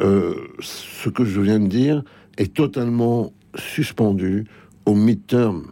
euh, 0.00 0.34
ce 0.60 1.10
que 1.10 1.26
je 1.26 1.42
viens 1.42 1.60
de 1.60 1.66
dire 1.66 2.02
est 2.38 2.54
totalement 2.54 3.34
suspendu 3.54 4.46
au 4.86 4.94
midterm, 4.94 5.66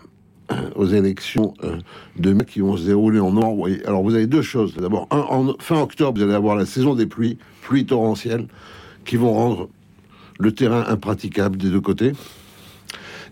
euh, 0.52 0.68
aux 0.74 0.84
élections 0.84 1.54
euh, 1.64 1.78
de 2.18 2.34
mai 2.34 2.44
qui 2.44 2.60
vont 2.60 2.76
se 2.76 2.84
dérouler 2.84 3.20
en 3.20 3.32
nord. 3.32 3.66
Alors 3.86 4.02
vous 4.02 4.14
avez 4.14 4.26
deux 4.26 4.42
choses. 4.42 4.74
D'abord, 4.74 5.06
en 5.10 5.54
fin 5.60 5.80
octobre, 5.80 6.18
vous 6.18 6.24
allez 6.24 6.34
avoir 6.34 6.56
la 6.56 6.66
saison 6.66 6.94
des 6.94 7.06
pluies, 7.06 7.38
pluies 7.62 7.86
torrentielles, 7.86 8.46
qui 9.06 9.16
vont 9.16 9.32
rendre 9.32 9.70
le 10.38 10.52
terrain 10.52 10.84
impraticable 10.88 11.56
des 11.56 11.70
deux 11.70 11.80
côtés. 11.80 12.12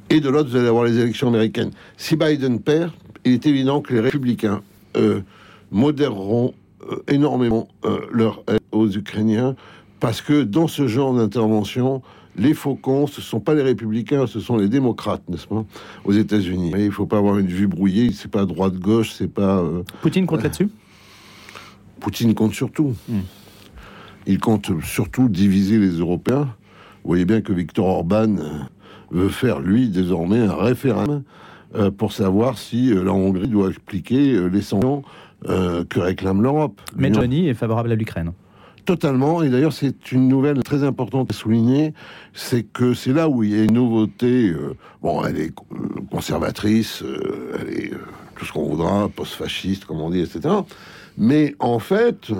Et 0.09 0.21
de 0.21 0.31
l'autre, 0.31 0.49
vous 0.49 0.57
allez 0.57 0.69
avoir 0.69 0.85
les 0.85 0.99
élections 0.99 1.29
américaines. 1.29 1.73
Si 1.99 2.17
Biden 2.17 2.59
perd, 2.61 2.91
il 3.27 3.35
est 3.35 3.45
évident 3.45 3.83
que 3.83 3.93
les 3.93 4.01
républicains 4.01 4.63
euh, 4.97 5.21
modéreront 5.71 6.55
énormément 7.09 7.69
euh, 7.85 8.01
leur 8.13 8.43
aide 8.49 8.61
aux 8.73 8.89
Ukrainiens, 8.89 9.57
parce 10.01 10.21
que 10.21 10.43
dans 10.43 10.69
ce 10.69 10.87
genre 10.87 11.15
d'intervention, 11.15 12.03
les 12.37 12.55
faucons, 12.55 13.07
ce 13.07 13.21
ne 13.21 13.25
sont 13.25 13.41
pas 13.41 13.55
les 13.55 13.63
républicains, 13.63 14.27
ce 14.27 14.39
sont 14.39 14.57
les 14.57 14.69
démocrates, 14.69 15.23
n'est-ce 15.29 15.47
pas, 15.47 15.65
aux 16.05 16.13
États-Unis. 16.13 16.73
Il 16.77 16.87
ne 16.87 16.91
faut 16.91 17.07
pas 17.07 17.19
avoir 17.19 17.39
une 17.39 17.49
vue 17.49 17.67
brouillée, 17.67 18.13
c'est 18.13 18.31
pas 18.31 18.45
droite-gauche, 18.45 19.13
c'est 19.13 19.33
pas... 19.33 19.65
Poutine 20.03 20.27
compte 20.27 20.43
là-dessus? 20.43 20.69
Poutine 22.01 22.35
compte 22.35 22.55
surtout. 22.55 22.95
Hmm. 23.09 23.21
Il 24.27 24.39
compte 24.39 24.71
surtout 24.85 25.29
diviser 25.29 25.79
les 25.79 25.99
Européens. 25.99 26.55
Vous 27.03 27.09
voyez 27.09 27.25
bien 27.25 27.41
que 27.41 27.53
Viktor 27.53 27.87
Orban 27.87 28.37
veut 29.11 29.31
faire, 29.31 29.61
lui, 29.61 29.89
désormais, 29.89 30.39
un 30.39 30.55
référendum 30.55 31.23
euh, 31.75 31.91
pour 31.91 32.15
savoir 32.15 32.57
si 32.57 32.93
euh, 32.93 33.05
la 33.05 33.13
Hongrie 33.13 33.49
doit 33.49 33.69
appliquer 33.69 34.33
euh, 34.33 34.47
les 34.47 34.63
sanctions 34.63 35.03
que 35.45 36.01
réclame 36.01 36.43
l'Europe. 36.43 36.81
Mais 36.97 37.13
Johnny 37.13 37.49
est 37.49 37.55
favorable 37.55 37.93
à 37.93 37.95
l'Ukraine. 37.95 38.33
Totalement, 38.85 39.43
et 39.43 39.51
d'ailleurs 39.51 39.75
c'est 39.75 40.13
une 40.13 40.29
nouvelle 40.29 40.63
très 40.63 40.83
importante 40.83 41.31
à 41.31 41.35
souligner, 41.35 41.93
c'est 42.33 42.63
que 42.63 42.95
c'est 42.95 43.13
là 43.13 43.29
où 43.29 43.43
il 43.43 43.51
y 43.51 43.61
a 43.61 43.65
une 43.65 43.75
nouveauté, 43.75 44.55
bon 45.03 45.23
elle 45.25 45.39
est 45.39 45.53
conservatrice, 46.11 47.05
elle 47.61 47.69
est 47.69 47.91
tout 48.35 48.47
ce 48.47 48.53
qu'on 48.53 48.67
voudra, 48.67 49.11
post-fasciste 49.11 49.85
comme 49.85 50.01
on 50.01 50.09
dit, 50.09 50.21
etc. 50.21 50.55
Mais 51.19 51.55
en 51.59 51.79
fait, 51.79 52.31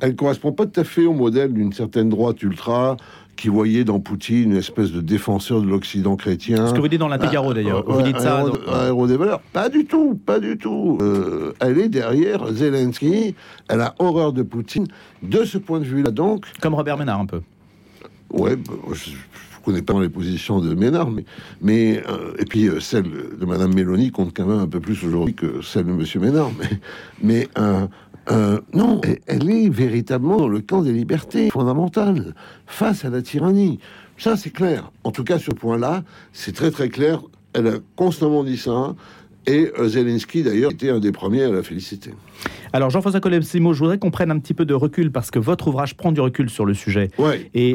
elle 0.00 0.16
correspond 0.16 0.52
pas 0.52 0.66
tout 0.66 0.80
à 0.80 0.84
fait 0.84 1.04
au 1.04 1.12
modèle 1.12 1.52
d'une 1.52 1.72
certaine 1.72 2.08
droite 2.08 2.42
ultra 2.42 2.96
qui 3.40 3.48
voyait 3.48 3.84
dans 3.84 4.00
Poutine 4.00 4.52
une 4.52 4.56
espèce 4.58 4.92
de 4.92 5.00
défenseur 5.00 5.62
de 5.62 5.66
l'Occident 5.66 6.14
chrétien. 6.14 6.66
Ce 6.66 6.74
que 6.74 6.78
vous 6.78 6.88
dites 6.88 7.00
dans 7.00 7.08
la 7.08 7.18
Figaro 7.18 7.54
d'ailleurs. 7.54 7.90
vous 7.90 8.02
dites 8.02 8.20
ça. 8.20 8.44
Un 8.68 8.88
héros, 8.88 9.06
des 9.06 9.16
valeurs. 9.16 9.40
Pas 9.54 9.70
du 9.70 9.86
tout, 9.86 10.20
pas 10.26 10.38
du 10.38 10.58
tout. 10.58 10.98
Euh, 11.00 11.54
elle 11.58 11.78
est 11.78 11.88
derrière 11.88 12.52
Zelensky. 12.52 13.34
Elle 13.68 13.80
a 13.80 13.94
horreur 13.98 14.34
de 14.34 14.42
Poutine. 14.42 14.88
De 15.22 15.44
ce 15.44 15.56
point 15.56 15.78
de 15.78 15.84
vue-là, 15.84 16.10
donc. 16.10 16.44
Comme 16.60 16.74
Robert 16.74 16.98
Ménard, 16.98 17.20
un 17.20 17.26
peu. 17.26 17.40
Ouais, 18.30 18.56
bah, 18.56 18.74
je, 18.92 19.12
ne 19.60 19.64
connais 19.64 19.82
pas 19.82 20.00
les 20.00 20.08
positions 20.08 20.60
de 20.60 20.74
Ménard, 20.74 21.10
mais, 21.60 22.02
euh, 22.08 22.32
et 22.38 22.44
puis 22.44 22.68
euh, 22.68 22.80
celle 22.80 23.04
de 23.04 23.44
Madame 23.44 23.74
Mélanie 23.74 24.10
compte 24.10 24.32
quand 24.34 24.46
même 24.46 24.60
un 24.60 24.66
peu 24.66 24.80
plus 24.80 25.04
aujourd'hui 25.04 25.34
que 25.34 25.62
celle 25.62 25.86
de 25.86 25.92
Monsieur 25.92 26.20
Ménard, 26.20 26.50
mais 26.58 26.68
mais 27.22 27.48
euh, 28.30 28.60
non, 28.74 29.00
elle 29.26 29.50
est 29.50 29.68
véritablement 29.68 30.36
dans 30.36 30.48
le 30.48 30.60
camp 30.60 30.82
des 30.82 30.92
libertés 30.92 31.50
fondamentales 31.50 32.34
face 32.66 33.04
à 33.04 33.10
la 33.10 33.22
tyrannie. 33.22 33.80
Ça, 34.18 34.36
c'est 34.36 34.50
clair. 34.50 34.92
En 35.04 35.10
tout 35.10 35.24
cas, 35.24 35.38
ce 35.38 35.50
point-là, 35.50 36.04
c'est 36.32 36.54
très 36.54 36.70
très 36.70 36.90
clair. 36.90 37.22
Elle 37.54 37.66
a 37.66 37.72
constamment 37.96 38.44
dit 38.44 38.58
ça. 38.58 38.94
Et 39.46 39.70
euh, 39.78 39.88
Zelensky, 39.88 40.42
d'ailleurs, 40.42 40.72
était 40.72 40.90
un 40.90 41.00
des 41.00 41.12
premiers 41.12 41.44
à 41.44 41.50
la 41.50 41.62
féliciter. 41.62 42.10
Alors, 42.72 42.90
Jean-François 42.90 43.20
Colem-Simo, 43.20 43.72
je 43.72 43.78
voudrais 43.78 43.98
qu'on 43.98 44.10
prenne 44.10 44.30
un 44.30 44.38
petit 44.38 44.54
peu 44.54 44.64
de 44.64 44.74
recul 44.74 45.10
parce 45.10 45.30
que 45.30 45.38
votre 45.38 45.68
ouvrage 45.68 45.96
prend 45.96 46.12
du 46.12 46.20
recul 46.20 46.50
sur 46.50 46.64
le 46.64 46.74
sujet. 46.74 47.10
Ouais, 47.18 47.50
et, 47.54 47.74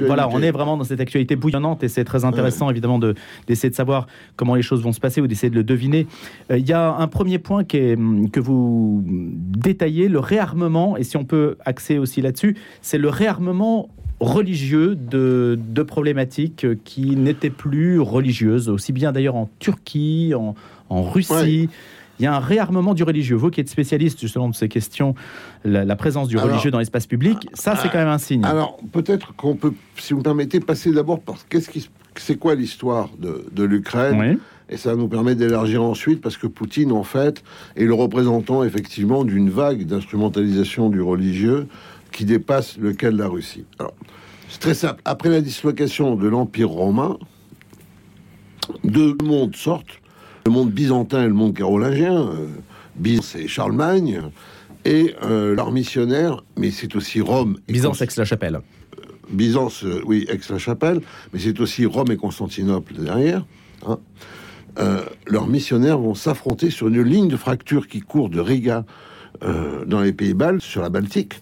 voilà, 0.00 0.28
on 0.28 0.40
est 0.40 0.50
vraiment 0.50 0.76
dans 0.76 0.84
cette 0.84 1.00
actualité 1.00 1.36
bouillonnante 1.36 1.82
et 1.82 1.88
c'est 1.88 2.04
très 2.04 2.24
intéressant, 2.24 2.70
évidemment, 2.70 2.98
d'essayer 2.98 3.70
de, 3.70 3.74
savoir 3.74 4.06
comment 4.36 4.54
les 4.54 4.62
choses 4.62 4.82
vont 4.82 4.92
se 4.92 5.00
passer 5.00 5.20
ou 5.20 5.26
d'essayer 5.26 5.50
de 5.50 5.56
le 5.56 5.64
deviner. 5.64 6.06
Euh, 6.50 6.58
il 6.58 6.66
y 6.66 6.72
a 6.72 6.94
un 6.94 7.08
premier 7.08 7.38
point 7.38 7.64
qui 7.64 7.76
est, 7.78 7.96
hum, 7.96 8.30
que 8.30 8.40
vous 8.40 9.02
détaillez, 9.06 10.08
le 10.08 10.20
réarmement, 10.20 10.96
et 10.96 11.04
si 11.04 11.16
on 11.16 11.24
peut 11.24 11.56
axer 11.64 11.98
aussi 11.98 12.22
là-dessus, 12.22 12.56
c'est 12.80 12.98
le 12.98 13.08
réarmement 13.08 13.90
religieux 14.18 14.96
de, 14.96 15.58
de 15.58 15.82
problématiques 15.82 16.66
qui 16.84 17.16
n'étaient 17.16 17.50
plus 17.50 18.00
religieuses, 18.00 18.70
aussi 18.70 18.92
bien 18.92 19.12
d'ailleurs 19.12 19.36
en 19.36 19.50
Turquie, 19.58 20.32
en, 20.34 20.54
en 20.88 21.02
Russie. 21.02 21.68
Il 22.18 22.22
y 22.22 22.26
a 22.26 22.34
un 22.34 22.40
réarmement 22.40 22.94
du 22.94 23.02
religieux. 23.02 23.36
Vous 23.36 23.50
qui 23.50 23.60
êtes 23.60 23.68
spécialiste 23.68 24.20
justement 24.20 24.48
de 24.48 24.54
ces 24.54 24.68
questions, 24.68 25.14
la, 25.64 25.96
présence 25.96 26.28
du 26.28 26.38
religieux 26.38 26.70
dans 26.70 26.78
l'espace 26.78 27.06
public, 27.06 27.48
ça 27.52 27.76
c'est 27.76 27.88
quand 27.90 27.98
même 27.98 28.08
un 28.08 28.18
signe. 28.18 28.44
Alors 28.44 28.78
peut-être 28.92 29.34
qu'on 29.34 29.54
peut, 29.54 29.74
si 29.98 30.14
vous 30.14 30.20
me 30.20 30.24
permettez, 30.24 30.60
passer 30.60 30.92
d'abord 30.92 31.20
par 31.20 31.36
qu'est-ce 31.50 31.68
qui, 31.68 31.90
c'est 32.14 32.36
quoi 32.36 32.54
l'histoire 32.54 33.10
de, 33.18 33.44
de 33.52 33.64
l'Ukraine? 33.64 34.38
Et 34.68 34.76
ça 34.76 34.96
nous 34.96 35.06
permet 35.06 35.36
d'élargir 35.36 35.82
ensuite, 35.82 36.20
parce 36.20 36.36
que 36.36 36.48
Poutine, 36.48 36.90
en 36.90 37.04
fait, 37.04 37.44
est 37.76 37.84
le 37.84 37.94
représentant 37.94 38.64
effectivement 38.64 39.24
d'une 39.24 39.48
vague 39.48 39.84
d'instrumentalisation 39.86 40.88
du 40.88 41.00
religieux 41.00 41.68
qui 42.10 42.24
dépasse 42.24 42.76
le 42.78 42.92
cas 42.92 43.12
de 43.12 43.18
la 43.18 43.28
Russie. 43.28 43.64
Alors, 43.78 43.94
c'est 44.48 44.58
très 44.58 44.74
simple. 44.74 45.00
Après 45.04 45.28
la 45.28 45.40
dislocation 45.40 46.16
de 46.16 46.26
l'Empire 46.26 46.68
romain, 46.68 47.16
deux 48.82 49.16
mondes 49.22 49.54
sortent 49.54 50.00
le 50.46 50.52
monde 50.52 50.70
byzantin 50.70 51.24
et 51.24 51.26
le 51.26 51.34
monde 51.34 51.54
carolingien. 51.54 52.14
Euh, 52.14 52.46
Byzance, 52.94 53.26
c'est 53.32 53.48
Charlemagne. 53.48 54.22
Et 54.84 55.14
euh, 55.24 55.56
leur 55.56 55.72
missionnaire, 55.72 56.44
mais 56.56 56.70
c'est 56.70 56.94
aussi 56.94 57.20
Rome. 57.20 57.58
Byzance, 57.68 58.00
Aix-la-Chapelle. 58.00 58.54
Euh, 58.54 59.02
Byzance, 59.28 59.84
oui, 60.04 60.24
Aix-la-Chapelle, 60.28 61.00
mais 61.32 61.40
c'est 61.40 61.58
aussi 61.60 61.84
Rome 61.84 62.12
et 62.12 62.16
Constantinople 62.16 62.94
derrière. 62.94 63.44
Hein. 63.86 63.98
leurs 65.26 65.46
missionnaires 65.46 65.98
vont 65.98 66.14
s'affronter 66.14 66.70
sur 66.70 66.88
une 66.88 67.02
ligne 67.02 67.28
de 67.28 67.36
fracture 67.36 67.88
qui 67.88 68.00
court 68.00 68.30
de 68.30 68.40
Riga 68.40 68.84
dans 69.86 70.00
les 70.00 70.12
pays 70.12 70.32
baltes, 70.32 70.62
sur 70.62 70.80
la 70.80 70.88
Baltique, 70.88 71.34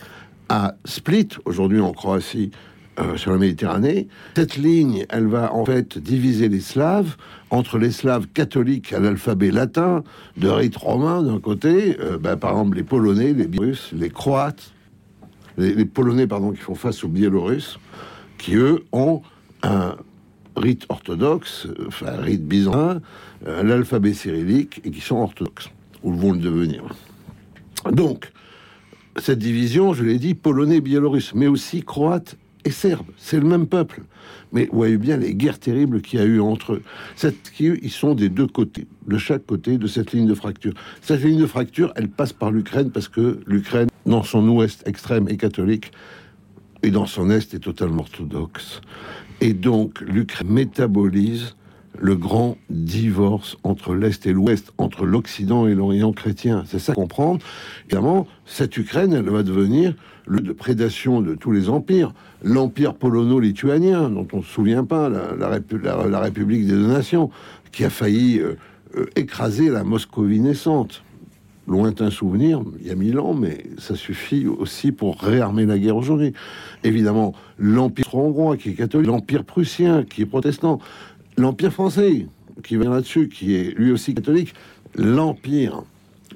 à 0.49 0.75
Split, 0.85 1.29
aujourd'hui 1.45 1.81
en 1.81 1.93
Croatie, 1.93 2.51
euh, 3.01 3.17
sur 3.17 3.33
la 3.33 3.39
Méditerranée. 3.39 4.07
Cette 4.37 4.57
ligne, 4.57 5.05
elle 5.09 5.27
va 5.27 5.53
en 5.53 5.65
fait 5.65 5.99
diviser 5.99 6.49
les 6.49 6.61
Slaves 6.61 7.17
entre 7.51 7.79
les 7.79 7.91
Slaves 7.91 8.29
catholiques 8.29 8.93
à 8.93 9.01
l'alphabet 9.01 9.51
latin, 9.51 10.05
de 10.37 10.49
rite 10.49 10.77
romain 10.77 11.23
d'un 11.23 11.41
côté, 11.41 11.97
euh, 12.01 12.19
ben, 12.19 12.37
par 12.37 12.53
exemple 12.53 12.77
les 12.77 12.85
Polonais, 12.85 13.33
les 13.33 13.49
Biélorusses, 13.49 13.91
les 13.93 14.11
Croates, 14.11 14.73
les, 15.59 15.85
Polonais 15.85 16.29
pardon 16.29 16.53
qui 16.53 16.61
font 16.61 16.77
face 16.77 17.03
aux 17.03 17.09
Biélorusses, 17.09 17.81
qui 18.39 18.55
eux 18.55 18.85
ont 18.93 19.23
un 19.65 19.97
rite 20.57 20.87
orthodoxe, 20.89 21.67
enfin 21.89 22.13
rite 22.21 22.47
byzantin, 22.47 23.01
euh, 23.49 23.63
l'alphabet 23.65 24.15
cyrillique 24.15 24.81
et 24.85 24.93
qui 24.93 25.01
sont 25.01 25.17
orthodoxes 25.17 25.69
ou 26.05 26.13
vont 26.13 26.33
le 26.33 26.39
devenir. 26.39 26.85
Donc 27.91 28.31
cette 29.17 29.39
division, 29.39 29.95
je 29.95 30.05
l'ai 30.05 30.19
dit, 30.19 30.35
polonais, 30.35 30.81
biélorusse, 30.81 31.35
mais 31.35 31.47
aussi 31.47 31.83
croate 31.83 32.37
et 32.65 32.71
serbes. 32.71 33.07
C'est 33.17 33.39
le 33.39 33.47
même 33.47 33.67
peuple. 33.67 34.03
Mais 34.53 34.69
voyez 34.73 34.97
bien 34.97 35.17
les 35.17 35.35
guerres 35.35 35.59
terribles 35.59 36.01
qu'il 36.01 36.19
y 36.19 36.23
a 36.23 36.27
eu 36.27 36.41
entre 36.41 36.75
eux. 36.75 36.83
Cette, 37.17 37.53
ils 37.59 37.91
sont 37.91 38.15
des 38.15 38.29
deux 38.29 38.47
côtés, 38.47 38.87
de 39.07 39.19
chaque 39.19 39.47
côté 39.47 39.79
de 39.79 39.87
cette 39.87 40.13
ligne 40.13 40.27
de 40.27 40.35
fracture. 40.35 40.73
Cette 41.03 41.23
ligne 41.23 41.41
de 41.41 41.47
fracture, 41.47 41.93
elle 41.97 42.09
passe 42.09 42.33
par 42.33 42.51
l'Ukraine 42.51 42.91
parce 42.91 43.09
que 43.09 43.41
l'Ukraine, 43.47 43.89
dans 44.07 44.23
son 44.23 44.47
ouest 44.49 44.83
extrême, 44.87 45.29
est 45.29 45.37
catholique 45.37 45.93
et 46.83 46.91
dans 46.91 47.07
son 47.07 47.31
est 47.31 47.55
est 47.55 47.61
totalement 47.61 48.03
orthodoxe. 48.03 48.81
Et 49.41 49.55
donc 49.55 50.01
l'Ukraine 50.01 50.49
métabolise 50.49 51.57
le 51.99 52.17
grand 52.17 52.59
divorce 52.71 53.57
entre 53.63 53.95
l'Est 53.95 54.27
et 54.27 54.33
l'Ouest, 54.33 54.73
entre 54.79 55.07
l'Occident 55.07 55.67
et 55.67 55.75
l'Orient 55.75 56.13
chrétien. 56.13 56.65
C'est 56.67 56.79
ça 56.79 56.93
comprendre. 56.93 57.45
Évidemment, 57.87 58.27
cette 58.47 58.77
Ukraine, 58.77 59.13
elle 59.13 59.31
va 59.31 59.43
devenir 59.43 59.95
de 60.29 60.53
prédation 60.53 61.21
de 61.21 61.35
tous 61.35 61.53
les 61.53 61.69
empires. 61.69 62.13
L'empire 62.43 62.95
polono-lituanien, 62.95 64.11
dont 64.11 64.27
on 64.33 64.39
ne 64.39 64.43
se 64.43 64.49
souvient 64.49 64.85
pas, 64.85 65.09
la, 65.09 66.21
République 66.21 66.67
des 66.67 66.73
deux 66.73 66.87
nations, 66.87 67.31
qui 67.73 67.85
a 67.85 67.91
failli 67.91 68.39
euh, 68.39 68.55
euh, 68.97 69.07
écraser 69.17 69.69
la 69.69 69.85
Moscovie 69.85 70.41
naissante. 70.41 71.03
Lointain 71.67 72.11
souvenir, 72.11 72.61
il 72.81 72.87
y 72.87 72.91
a 72.91 72.95
mille 72.95 73.19
ans, 73.19 73.33
mais 73.33 73.65
ça 73.79 73.95
suffit 73.95 74.47
aussi 74.47 74.93
pour 74.93 75.19
réarmer 75.19 75.65
la 75.65 75.79
guerre 75.79 75.97
aujourd'hui. 75.97 76.35
Évidemment, 76.83 77.33
l'empire 77.59 78.15
hongrois 78.15 78.59
qui 78.59 78.71
est 78.71 78.75
catholique, 78.75 79.07
l'empire 79.07 79.45
prussien 79.45 80.05
qui 80.05 80.21
est 80.21 80.27
protestant, 80.27 80.79
l'empire 81.39 81.73
français 81.73 82.27
qui 82.63 82.77
vient 82.77 82.91
là-dessus, 82.91 83.31
qui 83.31 83.55
est 83.55 83.79
lui 83.79 83.93
aussi 83.93 84.15
catholique, 84.15 84.55
l'empire 84.95 85.85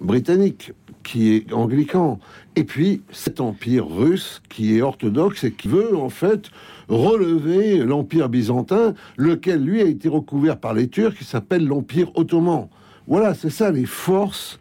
britannique 0.01 0.73
qui 1.09 1.33
est 1.33 1.55
anglican, 1.55 2.21
et 2.55 2.65
puis 2.65 3.01
cet 3.11 3.41
empire 3.41 3.89
russe 3.89 4.43
qui 4.51 4.77
est 4.77 4.83
orthodoxe 4.83 5.43
et 5.45 5.53
qui 5.53 5.67
veut 5.67 5.97
en 5.97 6.11
fait 6.11 6.51
relever 6.91 7.79
l'empire 7.79 8.29
byzantin, 8.29 8.93
lequel 9.17 9.65
lui 9.65 9.81
a 9.81 9.87
été 9.87 10.11
recouvert 10.11 10.59
par 10.59 10.75
les 10.75 10.89
Turcs, 10.89 11.15
qui 11.15 11.25
s'appelle 11.25 11.67
l'empire 11.67 12.11
ottoman. 12.15 12.69
Voilà, 13.07 13.33
c'est 13.33 13.49
ça 13.49 13.71
les 13.71 13.87
forces, 13.87 14.61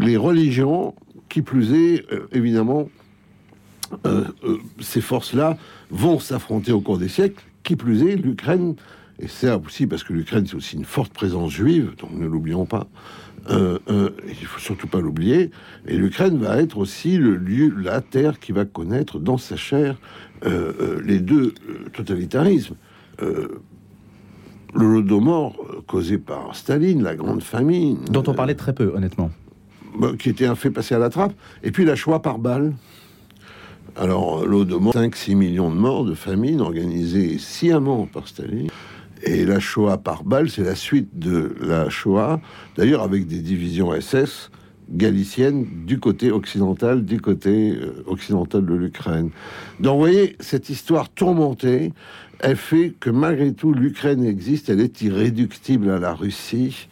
les 0.00 0.16
religions, 0.16 0.96
qui 1.28 1.42
plus 1.42 1.72
est, 1.72 2.12
euh, 2.12 2.26
évidemment, 2.32 2.88
euh, 4.04 4.24
euh, 4.42 4.58
ces 4.80 5.00
forces-là 5.00 5.56
vont 5.90 6.18
s'affronter 6.18 6.72
au 6.72 6.80
cours 6.80 6.98
des 6.98 7.08
siècles. 7.08 7.40
Qui 7.62 7.76
plus 7.76 8.02
est, 8.02 8.16
l'Ukraine, 8.16 8.74
et 9.20 9.28
c'est 9.28 9.52
aussi 9.52 9.86
parce 9.86 10.02
que 10.02 10.12
l'Ukraine, 10.12 10.44
c'est 10.44 10.56
aussi 10.56 10.74
une 10.74 10.84
forte 10.84 11.12
présence 11.12 11.52
juive, 11.52 11.92
donc 11.98 12.10
ne 12.10 12.26
l'oublions 12.26 12.66
pas. 12.66 12.88
Euh, 13.50 13.78
euh, 13.90 14.10
il 14.28 14.46
faut 14.46 14.60
surtout 14.60 14.86
pas 14.86 15.00
l'oublier. 15.00 15.50
Et 15.86 15.96
l'Ukraine 15.96 16.38
va 16.38 16.58
être 16.58 16.78
aussi 16.78 17.16
le 17.16 17.34
lieu, 17.36 17.74
la 17.76 18.00
terre 18.00 18.38
qui 18.38 18.52
va 18.52 18.64
connaître 18.64 19.18
dans 19.18 19.38
sa 19.38 19.56
chair 19.56 19.96
euh, 20.44 20.72
euh, 20.80 21.02
les 21.04 21.18
deux 21.18 21.54
euh, 21.68 21.88
totalitarismes. 21.92 22.76
Le 23.20 23.60
Lodomor 24.74 25.54
causé 25.86 26.18
par 26.18 26.56
Staline, 26.56 27.02
la 27.02 27.14
grande 27.14 27.42
famine, 27.42 27.98
Dont 28.10 28.24
on 28.26 28.34
parlait 28.34 28.54
très 28.54 28.72
peu, 28.72 28.90
honnêtement. 28.94 29.30
bah, 29.98 30.12
qui 30.18 30.30
était 30.30 30.46
un 30.46 30.54
fait 30.56 30.70
passé 30.70 30.94
à 30.94 30.98
la 30.98 31.08
trappe, 31.10 31.34
et 31.62 31.70
puis 31.70 31.84
la 31.84 31.94
Shoah 31.94 32.22
par 32.22 32.38
balle. 32.38 32.72
Alors, 33.94 34.46
l'Odomor, 34.46 34.94
5-6 34.94 35.36
millions 35.36 35.70
de 35.70 35.76
morts 35.76 36.04
de 36.04 36.14
famine 36.14 36.60
organisée 36.60 37.38
sciemment 37.38 38.06
par 38.06 38.26
Staline. 38.26 38.68
Et 39.22 39.44
la 39.44 39.60
Shoah 39.60 39.98
par 39.98 40.24
balle, 40.24 40.50
c'est 40.50 40.64
la 40.64 40.74
suite 40.74 41.18
de 41.18 41.54
la 41.60 41.88
Shoah, 41.88 42.40
d'ailleurs 42.76 43.02
avec 43.02 43.26
des 43.26 43.38
divisions 43.38 43.92
SS 43.98 44.50
galiciennes 44.90 45.66
du 45.86 45.98
côté 45.98 46.30
occidental, 46.30 47.04
du 47.04 47.20
côté 47.20 47.70
euh, 47.70 48.02
occidental 48.06 48.66
de 48.66 48.74
l'Ukraine. 48.74 49.30
Donc, 49.80 49.94
vous 49.94 50.00
voyez, 50.00 50.36
cette 50.40 50.68
histoire 50.68 51.08
tourmentée, 51.08 51.92
elle 52.40 52.56
fait 52.56 52.92
que 53.00 53.08
malgré 53.08 53.52
tout, 53.52 53.72
l'Ukraine 53.72 54.24
existe, 54.24 54.68
elle 54.68 54.80
est 54.80 55.00
irréductible 55.00 55.90
à 55.90 55.98
la 55.98 56.12
Russie. 56.12 56.88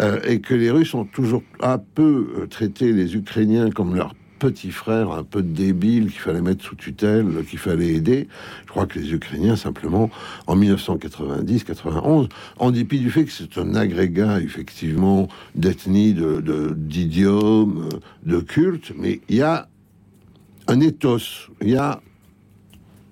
Euh, 0.00 0.20
et 0.24 0.40
que 0.40 0.54
les 0.54 0.70
Russes 0.70 0.94
ont 0.94 1.04
toujours 1.04 1.42
un 1.60 1.76
peu 1.76 2.32
euh, 2.38 2.46
traité 2.46 2.92
les 2.92 3.14
Ukrainiens 3.14 3.70
comme 3.70 3.94
leurs 3.94 4.14
petits 4.42 4.72
frères, 4.72 5.12
un 5.12 5.22
peu 5.22 5.40
débiles, 5.40 6.10
qu'il 6.10 6.20
fallait 6.20 6.40
mettre 6.42 6.64
sous 6.64 6.74
tutelle, 6.74 7.26
qu'il 7.48 7.60
fallait 7.60 7.90
aider. 7.94 8.26
Je 8.66 8.70
crois 8.70 8.86
que 8.86 8.98
les 8.98 9.12
Ukrainiens, 9.12 9.54
simplement, 9.54 10.10
en 10.48 10.56
1990-91, 10.56 12.28
en 12.58 12.70
dépit 12.72 12.98
du 12.98 13.10
fait 13.10 13.24
que 13.24 13.30
c'est 13.30 13.56
un 13.58 13.74
agrégat, 13.76 14.40
effectivement, 14.40 15.28
d'ethnie, 15.54 16.12
de, 16.12 16.40
de- 16.40 16.74
d'idiomes, 16.76 17.88
euh, 17.92 17.98
de 18.28 18.40
culte, 18.40 18.92
mais 18.98 19.20
il 19.28 19.36
y 19.36 19.42
a 19.42 19.68
un 20.66 20.80
ethos, 20.80 21.48
il 21.60 21.70
y 21.70 21.76
a 21.76 22.00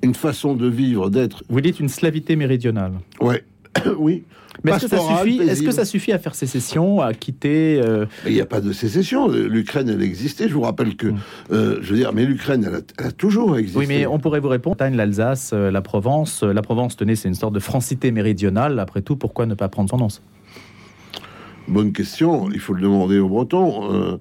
une 0.02 0.14
façon 0.14 0.54
de 0.56 0.66
vivre, 0.66 1.10
d'être. 1.10 1.44
Vous 1.48 1.60
dites 1.60 1.78
une 1.78 1.88
slavité 1.88 2.34
méridionale. 2.34 2.92
Ouais, 3.20 3.44
oui. 3.98 4.24
Mais 4.64 4.72
est-ce 4.72 4.86
que, 4.86 4.88
ça 4.88 4.98
suffit, 4.98 5.36
est-ce 5.38 5.42
que 5.42 5.48
paisible. 5.48 5.72
ça 5.72 5.84
suffit 5.84 6.12
à 6.12 6.18
faire 6.18 6.34
sécession, 6.34 7.00
à 7.00 7.14
quitter 7.14 7.80
euh, 7.82 8.06
il 8.26 8.32
n'y 8.34 8.40
a 8.40 8.46
pas 8.46 8.60
de 8.60 8.72
sécession. 8.72 9.28
L'Ukraine, 9.28 9.88
elle 9.88 10.02
existait. 10.02 10.48
Je 10.48 10.54
vous 10.54 10.60
rappelle 10.62 10.96
que, 10.96 11.08
Mm. 11.08 11.18
euh, 11.52 11.78
je 11.80 11.90
veux 11.92 11.96
dire, 11.98 12.12
mais 12.12 12.24
l'Ukraine, 12.26 12.64
elle, 12.66 12.74
a- 12.76 12.80
elle 12.98 13.06
a 13.06 13.12
toujours 13.12 13.56
existé. 13.56 13.78
Oui, 13.78 13.86
mais 13.88 14.06
on 14.06 14.18
pourrait 14.18 14.40
vous 14.40 14.48
répondre 14.48 14.76
l'Alsace, 14.92 15.52
euh, 15.54 15.70
la 15.70 15.80
Provence. 15.82 16.42
La 16.42 16.62
Provence, 16.62 16.96
tenez, 16.96 17.16
c'est 17.16 17.28
une 17.28 17.34
sorte 17.34 17.54
de 17.54 17.60
francité 17.60 18.10
méridionale. 18.12 18.78
Après 18.78 19.02
tout, 19.02 19.16
pourquoi 19.16 19.46
ne 19.46 19.54
pas 19.54 19.68
prendre 19.68 19.88
son 19.90 19.96
nom? 19.98 20.08
Bonne 21.68 21.92
question. 21.92 22.50
Il 22.52 22.58
faut 22.60 22.74
le 22.74 22.82
demander 22.82 23.18
aux 23.18 23.28
Bretons. 23.28 23.92
euh, 23.94 24.16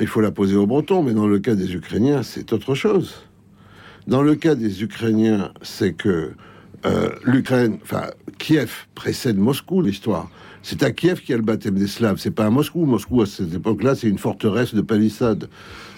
il 0.00 0.06
faut 0.06 0.20
la 0.20 0.30
poser 0.30 0.56
aux 0.56 0.66
Bretons. 0.66 1.02
Mais 1.02 1.12
dans 1.12 1.26
le 1.26 1.38
cas 1.38 1.54
des 1.54 1.74
Ukrainiens, 1.74 2.22
c'est 2.22 2.52
autre 2.52 2.74
chose. 2.74 3.14
Dans 4.06 4.22
le 4.22 4.34
cas 4.34 4.54
des 4.54 4.82
Ukrainiens, 4.82 5.50
c'est 5.62 5.92
que 5.92 6.32
euh, 6.86 7.10
l'Ukraine, 7.24 7.78
enfin, 7.82 8.10
Kiev 8.38 8.86
précède 8.94 9.38
Moscou, 9.38 9.80
l'histoire. 9.80 10.28
C'est 10.62 10.82
à 10.82 10.90
Kiev 10.90 11.20
qu'il 11.20 11.30
y 11.30 11.34
a 11.34 11.36
le 11.36 11.42
baptême 11.42 11.74
des 11.74 11.86
Slaves. 11.86 12.16
C'est 12.18 12.30
pas 12.30 12.46
à 12.46 12.50
Moscou. 12.50 12.86
Moscou, 12.86 13.22
à 13.22 13.26
cette 13.26 13.52
époque-là, 13.52 13.94
c'est 13.94 14.08
une 14.08 14.18
forteresse 14.18 14.74
de 14.74 14.80
palissades. 14.80 15.48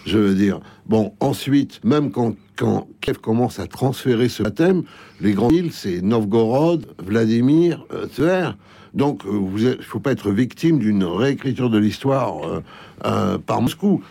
Je 0.07 0.19
veux 0.19 0.35
dire. 0.35 0.61
Bon, 0.87 1.13
ensuite, 1.21 1.85
même 1.85 2.11
quand, 2.11 2.35
quand 2.57 2.89
Kiev 3.01 3.19
commence 3.19 3.59
à 3.59 3.67
transférer 3.67 4.29
ce 4.29 4.43
baptême, 4.43 4.83
les 5.21 5.33
grandes 5.33 5.53
villes, 5.53 5.73
c'est 5.73 6.03
Novgorod, 6.03 6.87
Vladimir, 7.05 7.85
euh, 7.93 8.07
Tver. 8.07 8.57
Donc, 8.95 9.23
il 9.27 9.65
ne 9.65 9.83
faut 9.83 10.01
pas 10.01 10.13
être 10.13 10.31
victime 10.31 10.79
d'une 10.79 11.05
réécriture 11.05 11.69
de 11.71 11.79
l'histoire 11.79 12.45
euh, 12.45 12.61
euh, 13.05 13.39
par 13.39 13.61
Moscou. 13.61 14.03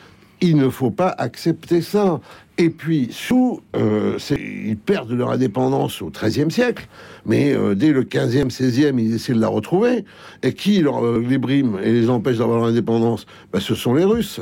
Il 0.42 0.58
ne 0.58 0.70
faut 0.70 0.92
pas 0.92 1.10
accepter 1.18 1.82
ça. 1.82 2.20
Et 2.58 2.70
puis, 2.70 3.10
sous, 3.12 3.62
euh, 3.76 4.18
ils 4.32 4.78
perdent 4.78 5.12
leur 5.12 5.32
indépendance 5.32 6.02
au 6.02 6.10
XIIIe 6.10 6.50
siècle, 6.50 6.88
mais 7.26 7.54
euh, 7.54 7.76
dès 7.76 7.92
le 7.92 8.04
XVe, 8.04 8.48
XVIe, 8.48 8.94
ils 8.98 9.16
essaient 9.16 9.34
de 9.34 9.42
la 9.42 9.50
retrouver. 9.50 10.06
Et 10.42 10.54
qui 10.54 10.84
euh, 10.84 11.22
les 11.28 11.38
brime 11.38 11.78
et 11.84 11.92
les 11.92 12.10
empêche 12.10 12.38
d'avoir 12.38 12.60
leur 12.60 12.68
indépendance? 12.68 13.26
Ben, 13.52 13.60
Ce 13.60 13.76
sont 13.76 13.94
les 13.94 14.06
Russes. 14.06 14.40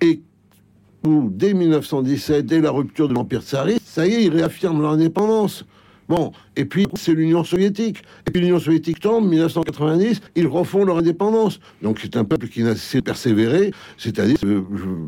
Et 0.00 0.20
où, 1.04 1.28
dès 1.30 1.54
1917, 1.54 2.46
dès 2.46 2.60
la 2.60 2.70
rupture 2.70 3.08
de 3.08 3.14
l'Empire 3.14 3.42
tsariste, 3.42 3.82
ça 3.84 4.06
y 4.06 4.14
est, 4.14 4.24
ils 4.24 4.32
réaffirment 4.32 4.82
leur 4.82 4.92
indépendance. 4.92 5.64
Bon, 6.08 6.32
et 6.56 6.64
puis 6.64 6.86
c'est 6.94 7.14
l'Union 7.14 7.42
soviétique. 7.44 8.02
Et 8.26 8.30
puis 8.30 8.40
l'Union 8.40 8.58
soviétique 8.60 9.00
tombe, 9.00 9.28
1990, 9.28 10.20
ils 10.36 10.46
refont 10.46 10.84
leur 10.84 10.98
indépendance. 10.98 11.58
Donc 11.82 11.98
c'est 12.00 12.16
un 12.16 12.24
peuple 12.24 12.48
qui 12.48 12.62
n'a 12.62 12.74
cessé 12.74 12.98
de 12.98 13.04
persévérer, 13.04 13.72
c'est-à-dire, 13.98 14.36
je, 14.42 14.60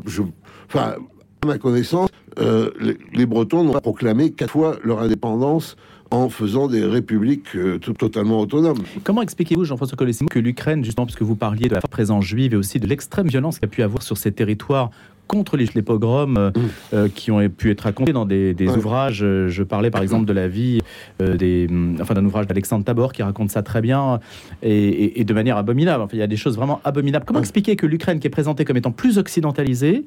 je- 0.05 0.21
enfin, 0.67 0.95
à 1.43 1.47
ma 1.47 1.57
connaissance, 1.57 2.09
euh, 2.39 2.69
les, 3.13 3.25
Bretons 3.25 3.63
n'ont 3.63 3.71
pas 3.73 3.81
proclamé 3.81 4.31
quatre 4.31 4.51
fois 4.51 4.77
leur 4.83 4.99
indépendance 4.99 5.77
en 6.11 6.27
faisant 6.29 6.67
des 6.67 6.83
républiques 6.83 7.55
euh, 7.55 7.77
totalement 7.77 8.39
autonomes. 8.41 8.79
Comment 9.03 9.21
expliquez-vous, 9.21 9.63
Jean-François 9.63 9.95
Colessimo, 9.95 10.27
que 10.27 10.39
l'Ukraine, 10.39 10.83
justement, 10.83 11.05
parce 11.05 11.15
que 11.15 11.23
vous 11.23 11.35
parliez 11.35 11.69
de 11.69 11.75
la 11.75 11.81
présence 11.81 12.25
juive 12.25 12.53
et 12.53 12.57
aussi 12.57 12.79
de 12.79 12.87
l'extrême 12.87 13.27
violence 13.27 13.59
qu'il 13.59 13.67
y 13.69 13.71
a 13.71 13.75
pu 13.75 13.83
avoir 13.83 14.01
sur 14.03 14.17
ces 14.17 14.31
territoires 14.31 14.89
contre 15.29 15.55
les, 15.55 15.67
les 15.75 15.81
pogroms 15.83 16.35
euh, 16.37 16.51
euh, 16.93 17.07
qui 17.07 17.31
ont 17.31 17.47
pu 17.49 17.69
être 17.71 17.81
racontés 17.81 18.11
dans 18.11 18.25
des, 18.25 18.53
des 18.53 18.67
Ouais. 18.67 18.75
ouvrages. 18.77 19.23
Euh, 19.23 19.47
Je 19.47 19.63
parlais 19.63 19.91
par 19.91 20.01
exemple 20.01 20.25
de 20.25 20.33
la 20.33 20.47
vie 20.49 20.79
euh, 21.21 21.37
des, 21.37 21.67
hum, 21.69 21.95
enfin 22.01 22.15
d'un 22.15 22.25
ouvrage 22.25 22.47
d'Alexandre 22.47 22.83
Tabor 22.83 23.13
qui 23.13 23.23
raconte 23.23 23.51
ça 23.51 23.61
très 23.63 23.79
bien 23.79 24.19
et, 24.63 24.73
et- 24.75 25.21
et 25.21 25.23
de 25.23 25.33
manière 25.33 25.55
abominable. 25.55 26.03
Enfin, 26.03 26.17
il 26.17 26.19
y 26.19 26.23
a 26.23 26.27
des 26.27 26.35
choses 26.35 26.57
vraiment 26.57 26.81
abominables. 26.83 27.23
Comment 27.25 27.39
Ouais. 27.39 27.43
expliquer 27.45 27.75
que 27.77 27.85
l'Ukraine, 27.85 28.19
qui 28.19 28.27
est 28.27 28.31
présentée 28.31 28.65
comme 28.65 28.75
étant 28.77 28.91
plus 28.91 29.17
occidentalisée, 29.19 30.05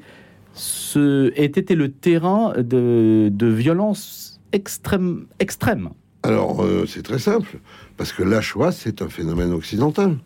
ce, 0.54 1.32
ait 1.36 1.44
été 1.46 1.74
le 1.74 1.90
terrain 1.92 2.52
de, 2.58 3.30
de 3.32 3.46
violence 3.46 4.40
extrême, 4.52 5.26
extrême? 5.38 5.90
Alors, 6.24 6.62
euh, 6.62 6.84
c'est 6.86 7.02
très 7.02 7.18
simple, 7.18 7.58
parce 7.96 8.12
que 8.12 8.22
la 8.22 8.40
Shoah, 8.40 8.70
c'est 8.72 9.02
un 9.02 9.08
phénomène 9.08 9.52
occidental. 9.52 10.18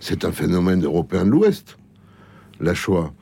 C'est 0.00 0.24
un 0.24 0.32
phénomène 0.32 0.82
européen 0.84 1.24
de 1.24 1.30
l'Ouest, 1.30 1.76
la 2.60 2.74
Shoah. 2.74 3.12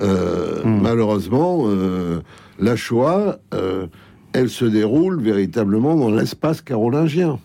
Euh, 0.00 0.62
Hmm. 0.64 0.80
Malheureusement, 0.80 1.64
euh, 1.66 2.20
la 2.58 2.74
Shoah, 2.74 3.38
euh, 3.52 3.86
elle 4.32 4.48
se 4.48 4.64
déroule 4.64 5.20
véritablement 5.20 5.94
dans 5.94 6.10
l'espace 6.10 6.60
carolingien. 6.62 7.38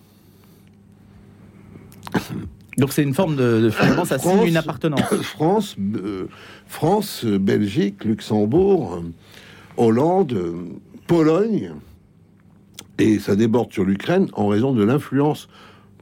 Donc 2.77 2.93
c'est 2.93 3.03
une 3.03 3.13
forme 3.13 3.35
de, 3.35 3.61
de 3.61 3.69
finalement 3.69 4.05
ça 4.05 4.17
signe 4.17 4.31
France- 4.31 4.47
une 4.47 4.57
appartenance. 4.57 5.01
France, 5.21 5.75
France, 6.65 7.25
Belgique, 7.25 8.05
Luxembourg, 8.05 9.03
Hollande, 9.77 10.37
Pologne, 11.07 11.73
et 12.97 13.19
ça 13.19 13.35
déborde 13.35 13.73
sur 13.73 13.83
l'Ukraine 13.83 14.27
en 14.33 14.47
raison 14.47 14.73
de 14.73 14.83
l'influence 14.83 15.49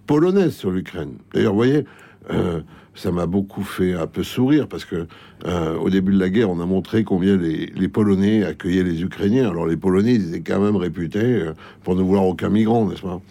polonaise 0.06 0.56
sur 0.56 0.72
l'Ukraine. 0.72 1.14
D'ailleurs, 1.34 1.52
vous 1.54 1.58
voyez, 1.60 1.86
euh, 2.32 2.62
ça 2.96 3.12
m'a 3.12 3.26
beaucoup 3.28 3.64
fait 3.64 3.94
un 3.94 4.08
peu 4.08 4.24
sourire 4.24 4.68
parce 4.68 4.84
que 4.84 5.08
euh, 5.46 5.76
au 5.78 5.90
début 5.90 6.14
de 6.14 6.20
la 6.20 6.30
guerre, 6.30 6.50
on 6.50 6.60
a 6.60 6.66
montré 6.66 7.04
combien 7.04 7.38
les, 7.38 7.68
les 7.68 7.88
Polonais 7.88 8.44
accueillaient 8.44 8.84
les 8.84 9.04
Ukrainiens. 9.04 9.50
Alors 9.50 9.68
les 9.68 9.78
Polonais, 9.78 10.16
ils 10.16 10.30
étaient 10.30 10.52
quand 10.52 10.60
même 10.60 10.76
réputés 10.76 11.20
euh, 11.20 11.54
pour 11.84 11.96
ne 11.96 12.02
vouloir 12.02 12.26
aucun 12.26 12.50
migrant, 12.50 12.88
n'est-ce 12.88 13.02
pas? 13.04 13.22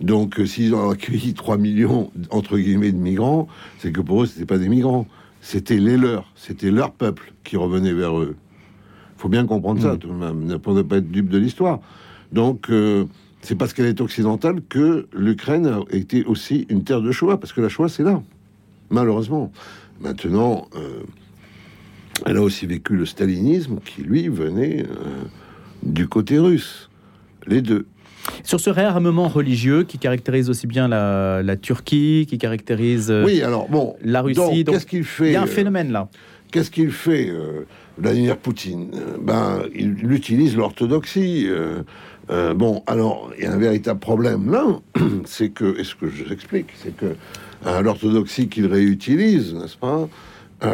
Donc 0.00 0.40
s'ils 0.44 0.74
ont 0.74 0.90
accueilli 0.90 1.34
3 1.34 1.56
millions 1.56 2.10
entre 2.30 2.58
guillemets 2.58 2.92
de 2.92 2.98
migrants, 2.98 3.46
c'est 3.78 3.92
que 3.92 4.00
pour 4.00 4.24
eux, 4.24 4.26
c'était 4.26 4.46
pas 4.46 4.58
des 4.58 4.68
migrants, 4.68 5.06
c'était 5.40 5.78
les 5.78 5.96
leurs, 5.96 6.30
c'était 6.34 6.70
leur 6.70 6.90
peuple 6.92 7.32
qui 7.44 7.56
revenait 7.56 7.92
vers 7.92 8.18
eux. 8.18 8.34
faut 9.16 9.28
bien 9.28 9.46
comprendre 9.46 9.80
ça 9.80 9.94
Mm. 9.94 9.98
tout 9.98 10.08
de 10.08 10.14
même, 10.14 10.58
pour 10.58 10.74
ne 10.74 10.82
pas 10.82 10.96
être 10.96 11.10
dupe 11.10 11.28
de 11.28 11.38
l'histoire. 11.38 11.80
Donc 12.32 12.68
c'est 13.42 13.56
parce 13.56 13.72
qu'elle 13.72 13.86
est 13.86 14.00
occidentale 14.00 14.62
que 14.68 15.06
l'Ukraine 15.12 15.66
a 15.66 15.80
été 15.90 16.24
aussi 16.24 16.66
une 16.70 16.84
terre 16.84 17.02
de 17.02 17.10
choix, 17.12 17.38
parce 17.38 17.52
que 17.52 17.60
la 17.60 17.68
choix, 17.68 17.88
c'est 17.88 18.04
là, 18.04 18.22
malheureusement. 18.92 19.50
Maintenant, 20.00 20.68
euh, 20.76 21.02
elle 22.26 22.36
a 22.36 22.42
aussi 22.42 22.66
vécu 22.66 22.96
le 22.96 23.06
stalinisme 23.06 23.78
qui, 23.84 24.02
lui, 24.02 24.28
venait 24.28 24.82
euh, 24.82 25.24
du 25.82 26.06
côté 26.08 26.38
russe. 26.38 26.88
Les 27.46 27.60
deux. 27.60 27.86
Sur 28.44 28.60
ce 28.60 28.70
réarmement 28.70 29.26
religieux 29.26 29.82
qui 29.82 29.98
caractérise 29.98 30.48
aussi 30.48 30.68
bien 30.68 30.86
la, 30.86 31.42
la 31.42 31.56
Turquie, 31.56 32.26
qui 32.28 32.38
caractérise 32.38 33.10
euh, 33.10 33.24
oui, 33.24 33.42
alors, 33.42 33.68
bon. 33.68 33.96
la 34.04 34.22
Russie, 34.22 34.38
donc, 34.38 34.54
donc 34.54 34.74
qu'est-ce 34.74 34.86
qu'il 34.86 35.02
fait 35.02 35.30
il 35.30 35.32
y 35.32 35.36
a 35.36 35.42
un 35.42 35.46
phénomène 35.46 35.90
là. 35.90 36.08
Qu'est-ce 36.52 36.70
qu'il 36.70 36.90
fait, 36.90 37.30
euh, 37.30 37.64
Vladimir 37.96 38.36
Poutine? 38.36 38.90
Ben, 39.22 39.62
il 39.74 40.12
utilise 40.12 40.54
l'orthodoxie. 40.54 41.46
euh, 41.48 41.82
euh, 42.28 42.52
bon, 42.52 42.82
alors, 42.86 43.32
il 43.38 43.44
y 43.44 43.46
a 43.46 43.52
un 43.54 43.58
véritable 43.58 43.98
problème 43.98 44.50
là, 44.50 44.78
c'est 45.24 45.48
que, 45.48 45.80
et 45.80 45.82
ce 45.82 45.94
que 45.94 46.10
je 46.10 46.24
vous 46.24 46.32
explique, 46.32 46.66
c'est 46.76 46.94
que 46.94 47.16
euh, 47.66 47.80
l'orthodoxie 47.80 48.48
qu'il 48.48 48.66
réutilise, 48.66 49.54
n'est-ce 49.54 49.78
pas? 49.78 50.08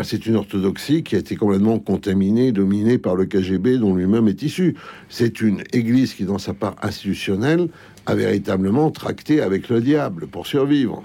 C'est 0.03 0.27
une 0.27 0.37
orthodoxie 0.37 1.03
qui 1.03 1.17
a 1.17 1.19
été 1.19 1.35
complètement 1.35 1.79
contaminée, 1.79 2.53
dominée 2.53 2.99
par 2.99 3.15
le 3.15 3.25
KGB 3.25 3.79
dont 3.79 3.95
lui-même 3.95 4.29
est 4.29 4.43
issu. 4.43 4.77
C'est 5.09 5.41
une 5.41 5.63
église 5.73 6.13
qui, 6.13 6.25
dans 6.25 6.37
sa 6.37 6.53
part 6.53 6.77
institutionnelle, 6.83 7.71
a 8.05 8.15
véritablement 8.15 8.91
tracté 8.91 9.41
avec 9.41 9.71
le 9.71 9.81
diable 9.81 10.27
pour 10.27 10.47
survivre. 10.47 11.03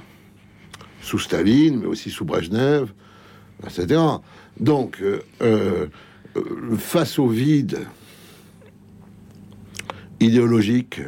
Sous 1.02 1.18
Staline, 1.18 1.80
mais 1.80 1.86
aussi 1.86 2.10
sous 2.10 2.26
Brejnev, 2.26 2.92
etc. 3.66 4.02
Donc, 4.60 5.02
euh, 5.02 5.20
euh, 5.42 5.88
face 6.78 7.20
au 7.20 7.28
vide 7.28 7.80
idéologique, 10.20 11.02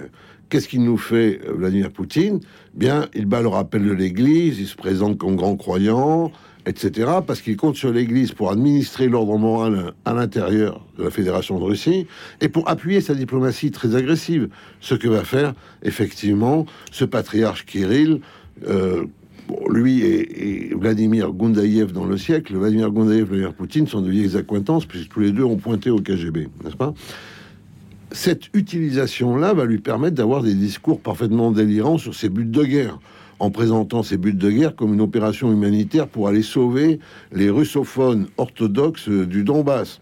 qu'est-ce 0.49 0.67
qu'il 0.67 0.83
nous 0.83 0.97
fait 0.97 1.39
Vladimir 1.47 1.91
Poutine? 1.91 2.39
Bien, 2.73 3.07
il 3.13 3.25
bat 3.25 3.41
le 3.41 3.47
rappel 3.47 3.83
de 3.83 3.91
l'Église, 3.91 4.59
il 4.59 4.67
se 4.67 4.75
présente 4.75 5.17
comme 5.17 5.35
grand 5.35 5.55
croyant, 5.55 6.31
etc., 6.65 7.09
parce 7.25 7.41
qu'il 7.41 7.55
compte 7.55 7.75
sur 7.75 7.91
l'Église 7.91 8.33
pour 8.33 8.51
administrer 8.51 9.07
l'ordre 9.07 9.37
moral 9.37 9.93
à 10.03 10.13
l'intérieur 10.13 10.85
de 10.97 11.03
la 11.03 11.11
Fédération 11.11 11.59
de 11.59 11.63
Russie 11.63 12.07
et 12.41 12.49
pour 12.49 12.67
appuyer 12.67 13.01
sa 13.01 13.13
diplomatie 13.13 13.71
très 13.71 13.95
agressive. 13.95 14.49
Ce 14.81 14.95
que 14.95 15.07
va 15.07 15.23
faire 15.23 15.53
effectivement 15.83 16.65
ce 16.91 17.05
patriarche 17.05 17.65
Kirill. 17.65 18.21
Euh, 18.67 19.05
lui 19.69 20.01
et, 20.01 20.73
Vladimir 20.75 21.31
Goundaïev 21.31 21.91
dans 21.91 22.05
le 22.05 22.17
siècle, 22.17 22.55
Vladimir 22.55 22.91
Goundaïev 22.91 23.21
et 23.21 23.25
Vladimir 23.25 23.53
Poutine 23.53 23.87
sont 23.87 24.01
de 24.01 24.09
vieilles 24.09 24.35
acquaintances, 24.37 24.85
puisque 24.85 25.09
tous 25.09 25.19
les 25.19 25.31
deux 25.31 25.43
ont 25.43 25.57
pointé 25.57 25.89
au 25.89 25.99
KGB, 25.99 26.47
n'est-ce 26.63 26.75
pas? 26.75 26.93
Cette 28.11 28.53
utilisation-là 28.53 29.53
va 29.53 29.65
lui 29.65 29.79
permettre 29.79 30.15
d'avoir 30.15 30.41
des 30.41 30.53
discours 30.53 31.01
parfaitement 31.01 31.51
délirants 31.51 31.97
sur 31.97 32.15
ses 32.15 32.29
buts 32.29 32.45
de 32.45 32.63
guerre 32.63 32.99
en 33.39 33.51
présentant 33.51 34.03
ces 34.03 34.17
buts 34.17 34.33
de 34.33 34.49
guerre 34.49 34.75
comme 34.75 34.93
une 34.93 35.01
opération 35.01 35.51
humanitaire 35.51 36.07
pour 36.07 36.27
aller 36.27 36.41
sauver 36.41 36.99
les 37.33 37.49
russophones 37.49 38.27
orthodoxes 38.37 39.09
du 39.09 39.43
Donbass. 39.43 39.99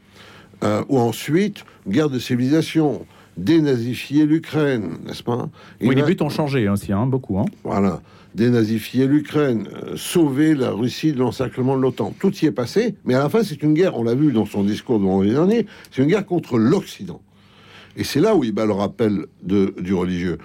Euh, 0.64 0.84
ou 0.88 1.00
ensuite, 1.00 1.66
guerre 1.88 2.10
de 2.10 2.20
civilisation, 2.20 3.06
dénazifier 3.36 4.26
l'Ukraine, 4.26 4.98
n'est-ce 5.06 5.24
pas? 5.24 5.50
Oui, 5.82 5.96
les 5.96 6.04
buts 6.04 6.18
ont 6.22 6.30
changé 6.30 6.70
aussi, 6.70 6.94
hein, 6.94 7.06
beaucoup. 7.06 7.40
Hein. 7.40 7.46
Voilà, 7.64 8.02
dénazifier 8.36 9.08
l'Ukraine, 9.08 9.68
euh, 9.74 9.96
sauver 9.96 10.56
la 10.56 10.72
Russie 10.72 11.14
de 11.14 11.20
l'encerclement 11.20 11.78
de 11.78 11.82
l'OTAN. 11.82 12.14
Tout 12.20 12.34
y 12.38 12.46
est 12.46 12.52
passé, 12.52 12.96
mais 13.06 13.14
à 13.14 13.20
la 13.20 13.30
fin, 13.30 13.44
c'est 13.44 13.62
une 13.64 13.74
guerre, 13.74 13.98
on 13.98 14.04
l'a 14.04 14.16
vu 14.16 14.32
dans 14.32 14.46
son 14.46 14.64
discours 14.64 15.00
de 15.00 15.06
vendredi 15.06 15.32
dernier, 15.32 15.66
c'est 15.92 16.02
une 16.02 16.10
guerre 16.10 16.26
contre 16.26 16.58
l'Occident. 16.58 17.22
Et 17.96 18.04
c'est 18.04 18.20
là 18.20 18.36
où 18.36 18.44
il 18.44 18.52
bat 18.52 18.66
le 18.66 18.74
rappel 18.74 19.28
du 19.44 19.94
religieux. 19.94 20.40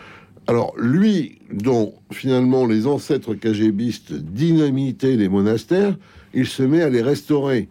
Alors, 0.46 0.74
lui, 0.78 1.38
dont 1.52 1.94
finalement 2.10 2.66
les 2.66 2.86
ancêtres 2.86 3.34
KGBistes 3.34 4.12
dynamitaient 4.12 5.16
les 5.16 5.28
monastères, 5.28 5.96
il 6.34 6.46
se 6.46 6.62
met 6.62 6.82
à 6.82 6.90
les 6.90 7.02
restaurer. 7.02 7.68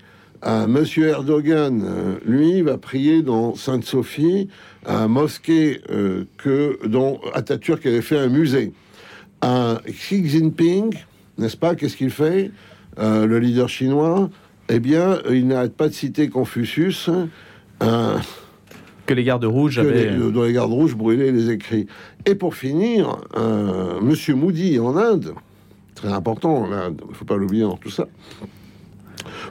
Monsieur 0.68 1.08
Erdogan, 1.08 1.84
euh, 1.84 2.18
lui, 2.26 2.62
va 2.62 2.78
prier 2.78 3.24
dans 3.24 3.56
Sainte-Sophie, 3.56 4.50
à 4.86 5.08
mosquée 5.08 5.82
euh, 5.90 6.26
que 6.38 6.80
dont 6.88 7.20
Atatürk 7.34 7.86
avait 7.86 8.02
fait 8.02 8.18
un 8.18 8.30
musée. 8.30 8.72
À 9.42 9.82
Xi 9.88 10.28
Jinping, 10.28 10.96
n'est-ce 11.38 11.58
pas 11.58 11.76
Qu'est-ce 11.76 11.96
qu'il 11.96 12.10
fait 12.10 12.52
euh, 12.98 13.26
Le 13.26 13.40
leader 13.40 13.70
chinois, 13.70 14.30
eh 14.70 14.80
bien, 14.80 15.20
il 15.30 15.48
n'arrête 15.48 15.76
pas 15.76 15.88
de 15.88 15.94
citer 15.94 16.30
Confucius 16.30 17.10
que 19.08 19.14
les 19.14 19.24
gardes 19.24 19.46
rouges 19.46 19.80
avaient... 19.80 20.16
dont 20.16 20.44
les 20.44 20.54
gardes 20.54 20.72
rouges 20.72 20.96
brûlaient 20.96 21.32
les 21.32 21.50
écrits. 21.50 21.88
Et 22.26 22.36
pour 22.36 22.56
finir, 22.56 23.18
euh, 23.38 24.00
Monsieur 24.02 24.36
Moody 24.36 24.80
en 24.80 24.96
Inde, 24.98 25.34
très 25.96 26.10
important, 26.10 26.68
l'Inde, 26.68 27.02
il 27.06 27.10
ne 27.10 27.16
faut 27.16 27.26
pas 27.26 27.38
l'oublier 27.38 27.64
dans 27.64 27.78
tout 27.78 27.90
ça. 27.90 28.06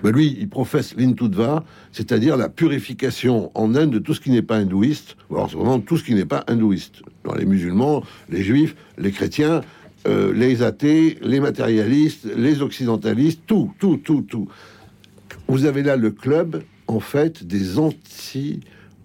Mais 0.04 0.12
lui, 0.12 0.36
il 0.38 0.48
professe 0.48 0.94
l'intudva, 0.96 1.64
c'est-à-dire 1.90 2.36
la 2.36 2.48
purification 2.48 3.50
en 3.54 3.74
Inde 3.74 3.90
de 3.90 3.98
tout 3.98 4.14
ce 4.14 4.20
qui 4.20 4.30
n'est 4.30 4.42
pas 4.42 4.56
hindouiste. 4.56 5.16
Alors, 5.30 5.48
c'est 5.50 5.56
vraiment 5.56 5.80
tout 5.80 5.96
ce 5.96 6.04
qui 6.04 6.14
n'est 6.14 6.26
pas 6.26 6.44
hindouiste. 6.46 7.02
Dans 7.24 7.34
les 7.34 7.46
musulmans, 7.46 8.02
les 8.28 8.42
juifs, 8.42 8.76
les 8.98 9.10
chrétiens, 9.10 9.62
euh, 10.06 10.32
les 10.32 10.62
athées, 10.62 11.18
les 11.20 11.40
matérialistes, 11.40 12.26
les 12.36 12.62
occidentalistes, 12.62 13.40
tout, 13.46 13.72
tout, 13.78 13.96
tout, 13.96 14.22
tout. 14.22 14.48
Vous 15.48 15.64
avez 15.64 15.82
là 15.82 15.96
le 15.96 16.10
club, 16.10 16.62
en 16.86 17.00
fait, 17.00 17.44
des 17.46 17.78
anti- 17.78 18.60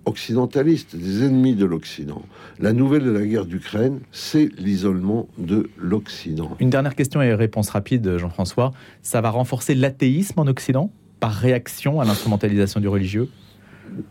occidentalistes, 0.05 0.95
des 0.95 1.23
ennemis 1.23 1.55
de 1.55 1.65
l'Occident. 1.65 2.23
La 2.59 2.73
nouvelle 2.73 3.03
de 3.03 3.11
la 3.11 3.25
guerre 3.25 3.45
d'Ukraine, 3.45 3.99
c'est 4.11 4.49
l'isolement 4.57 5.27
de 5.37 5.69
l'Occident. 5.77 6.55
Une 6.59 6.71
dernière 6.71 6.95
question 6.95 7.21
et 7.21 7.33
réponse 7.33 7.69
rapide, 7.69 8.17
Jean-François. 8.17 8.71
Ça 9.03 9.21
va 9.21 9.29
renforcer 9.29 9.75
l'athéisme 9.75 10.39
en 10.39 10.47
Occident 10.47 10.91
par 11.19 11.33
réaction 11.33 12.01
à 12.01 12.05
l'instrumentalisation 12.05 12.79
du 12.79 12.87
religieux? 12.87 13.29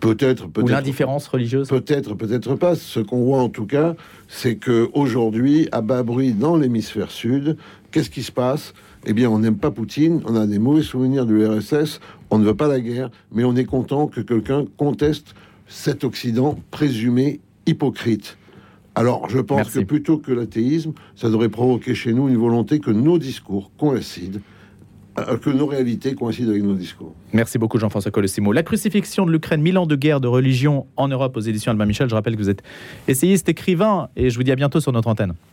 Peut-être, 0.00 0.48
peut-être. 0.48 0.64
Ou 0.64 0.68
l'indifférence 0.68 1.26
religieuse 1.26 1.68
Peut-être, 1.68 2.14
peut-être 2.14 2.54
pas. 2.54 2.74
Ce 2.74 3.00
qu'on 3.00 3.24
voit 3.24 3.40
en 3.40 3.48
tout 3.48 3.66
cas, 3.66 3.94
c'est 4.28 4.56
que 4.56 4.90
aujourd'hui, 4.92 5.68
à 5.72 5.80
bas 5.80 6.02
bruit 6.02 6.32
dans 6.32 6.56
l'hémisphère 6.56 7.10
sud, 7.10 7.56
qu'est-ce 7.90 8.10
qui 8.10 8.22
se 8.22 8.32
passe? 8.32 8.74
Eh 9.06 9.14
bien, 9.14 9.30
on 9.30 9.38
n'aime 9.38 9.56
pas 9.56 9.70
Poutine, 9.70 10.20
on 10.26 10.36
a 10.36 10.46
des 10.46 10.58
mauvais 10.58 10.82
souvenirs 10.82 11.24
de 11.24 11.32
l'URSS, 11.32 12.00
on 12.30 12.38
ne 12.38 12.44
veut 12.44 12.54
pas 12.54 12.68
la 12.68 12.80
guerre, 12.80 13.10
mais 13.32 13.44
on 13.44 13.56
est 13.56 13.64
content 13.64 14.06
que 14.06 14.20
quelqu'un 14.20 14.64
conteste 14.76 15.34
cet 15.66 16.04
Occident 16.04 16.58
présumé 16.70 17.40
hypocrite. 17.66 18.36
Alors, 18.94 19.30
je 19.30 19.38
pense 19.38 19.70
que 19.70 19.80
plutôt 19.80 20.18
que 20.18 20.32
l'athéisme, 20.32 20.92
ça 21.14 21.30
devrait 21.30 21.48
provoquer 21.48 21.94
chez 21.94 22.12
nous 22.12 22.28
une 22.28 22.36
volonté 22.36 22.80
que 22.80 22.90
nos 22.90 23.18
discours 23.18 23.70
coïncident, 23.78 24.40
que 25.14 25.50
nos 25.50 25.66
réalités 25.66 26.14
coïncident 26.14 26.50
avec 26.50 26.62
nos 26.62 26.74
discours. 26.74 27.14
Merci 27.32 27.58
beaucoup, 27.58 27.78
Jean-François 27.78 28.10
Colossimo. 28.10 28.52
La 28.52 28.62
crucifixion 28.62 29.26
de 29.26 29.32
l'Ukraine, 29.32 29.60
mille 29.60 29.78
ans 29.78 29.86
de 29.86 29.96
guerre 29.96 30.20
de 30.20 30.28
religion 30.28 30.86
en 30.96 31.08
Europe 31.08 31.36
aux 31.36 31.40
éditions 31.40 31.72
Albin 31.72 31.86
Michel. 31.86 32.08
Je 32.08 32.14
rappelle 32.14 32.34
que 32.34 32.42
vous 32.42 32.50
êtes 32.50 32.62
essayiste, 33.08 33.48
écrivain, 33.48 34.08
et 34.16 34.30
je 34.30 34.36
vous 34.36 34.42
dis 34.42 34.52
à 34.52 34.56
bientôt 34.56 34.80
sur 34.80 34.92
notre 34.92 35.08
antenne. 35.08 35.34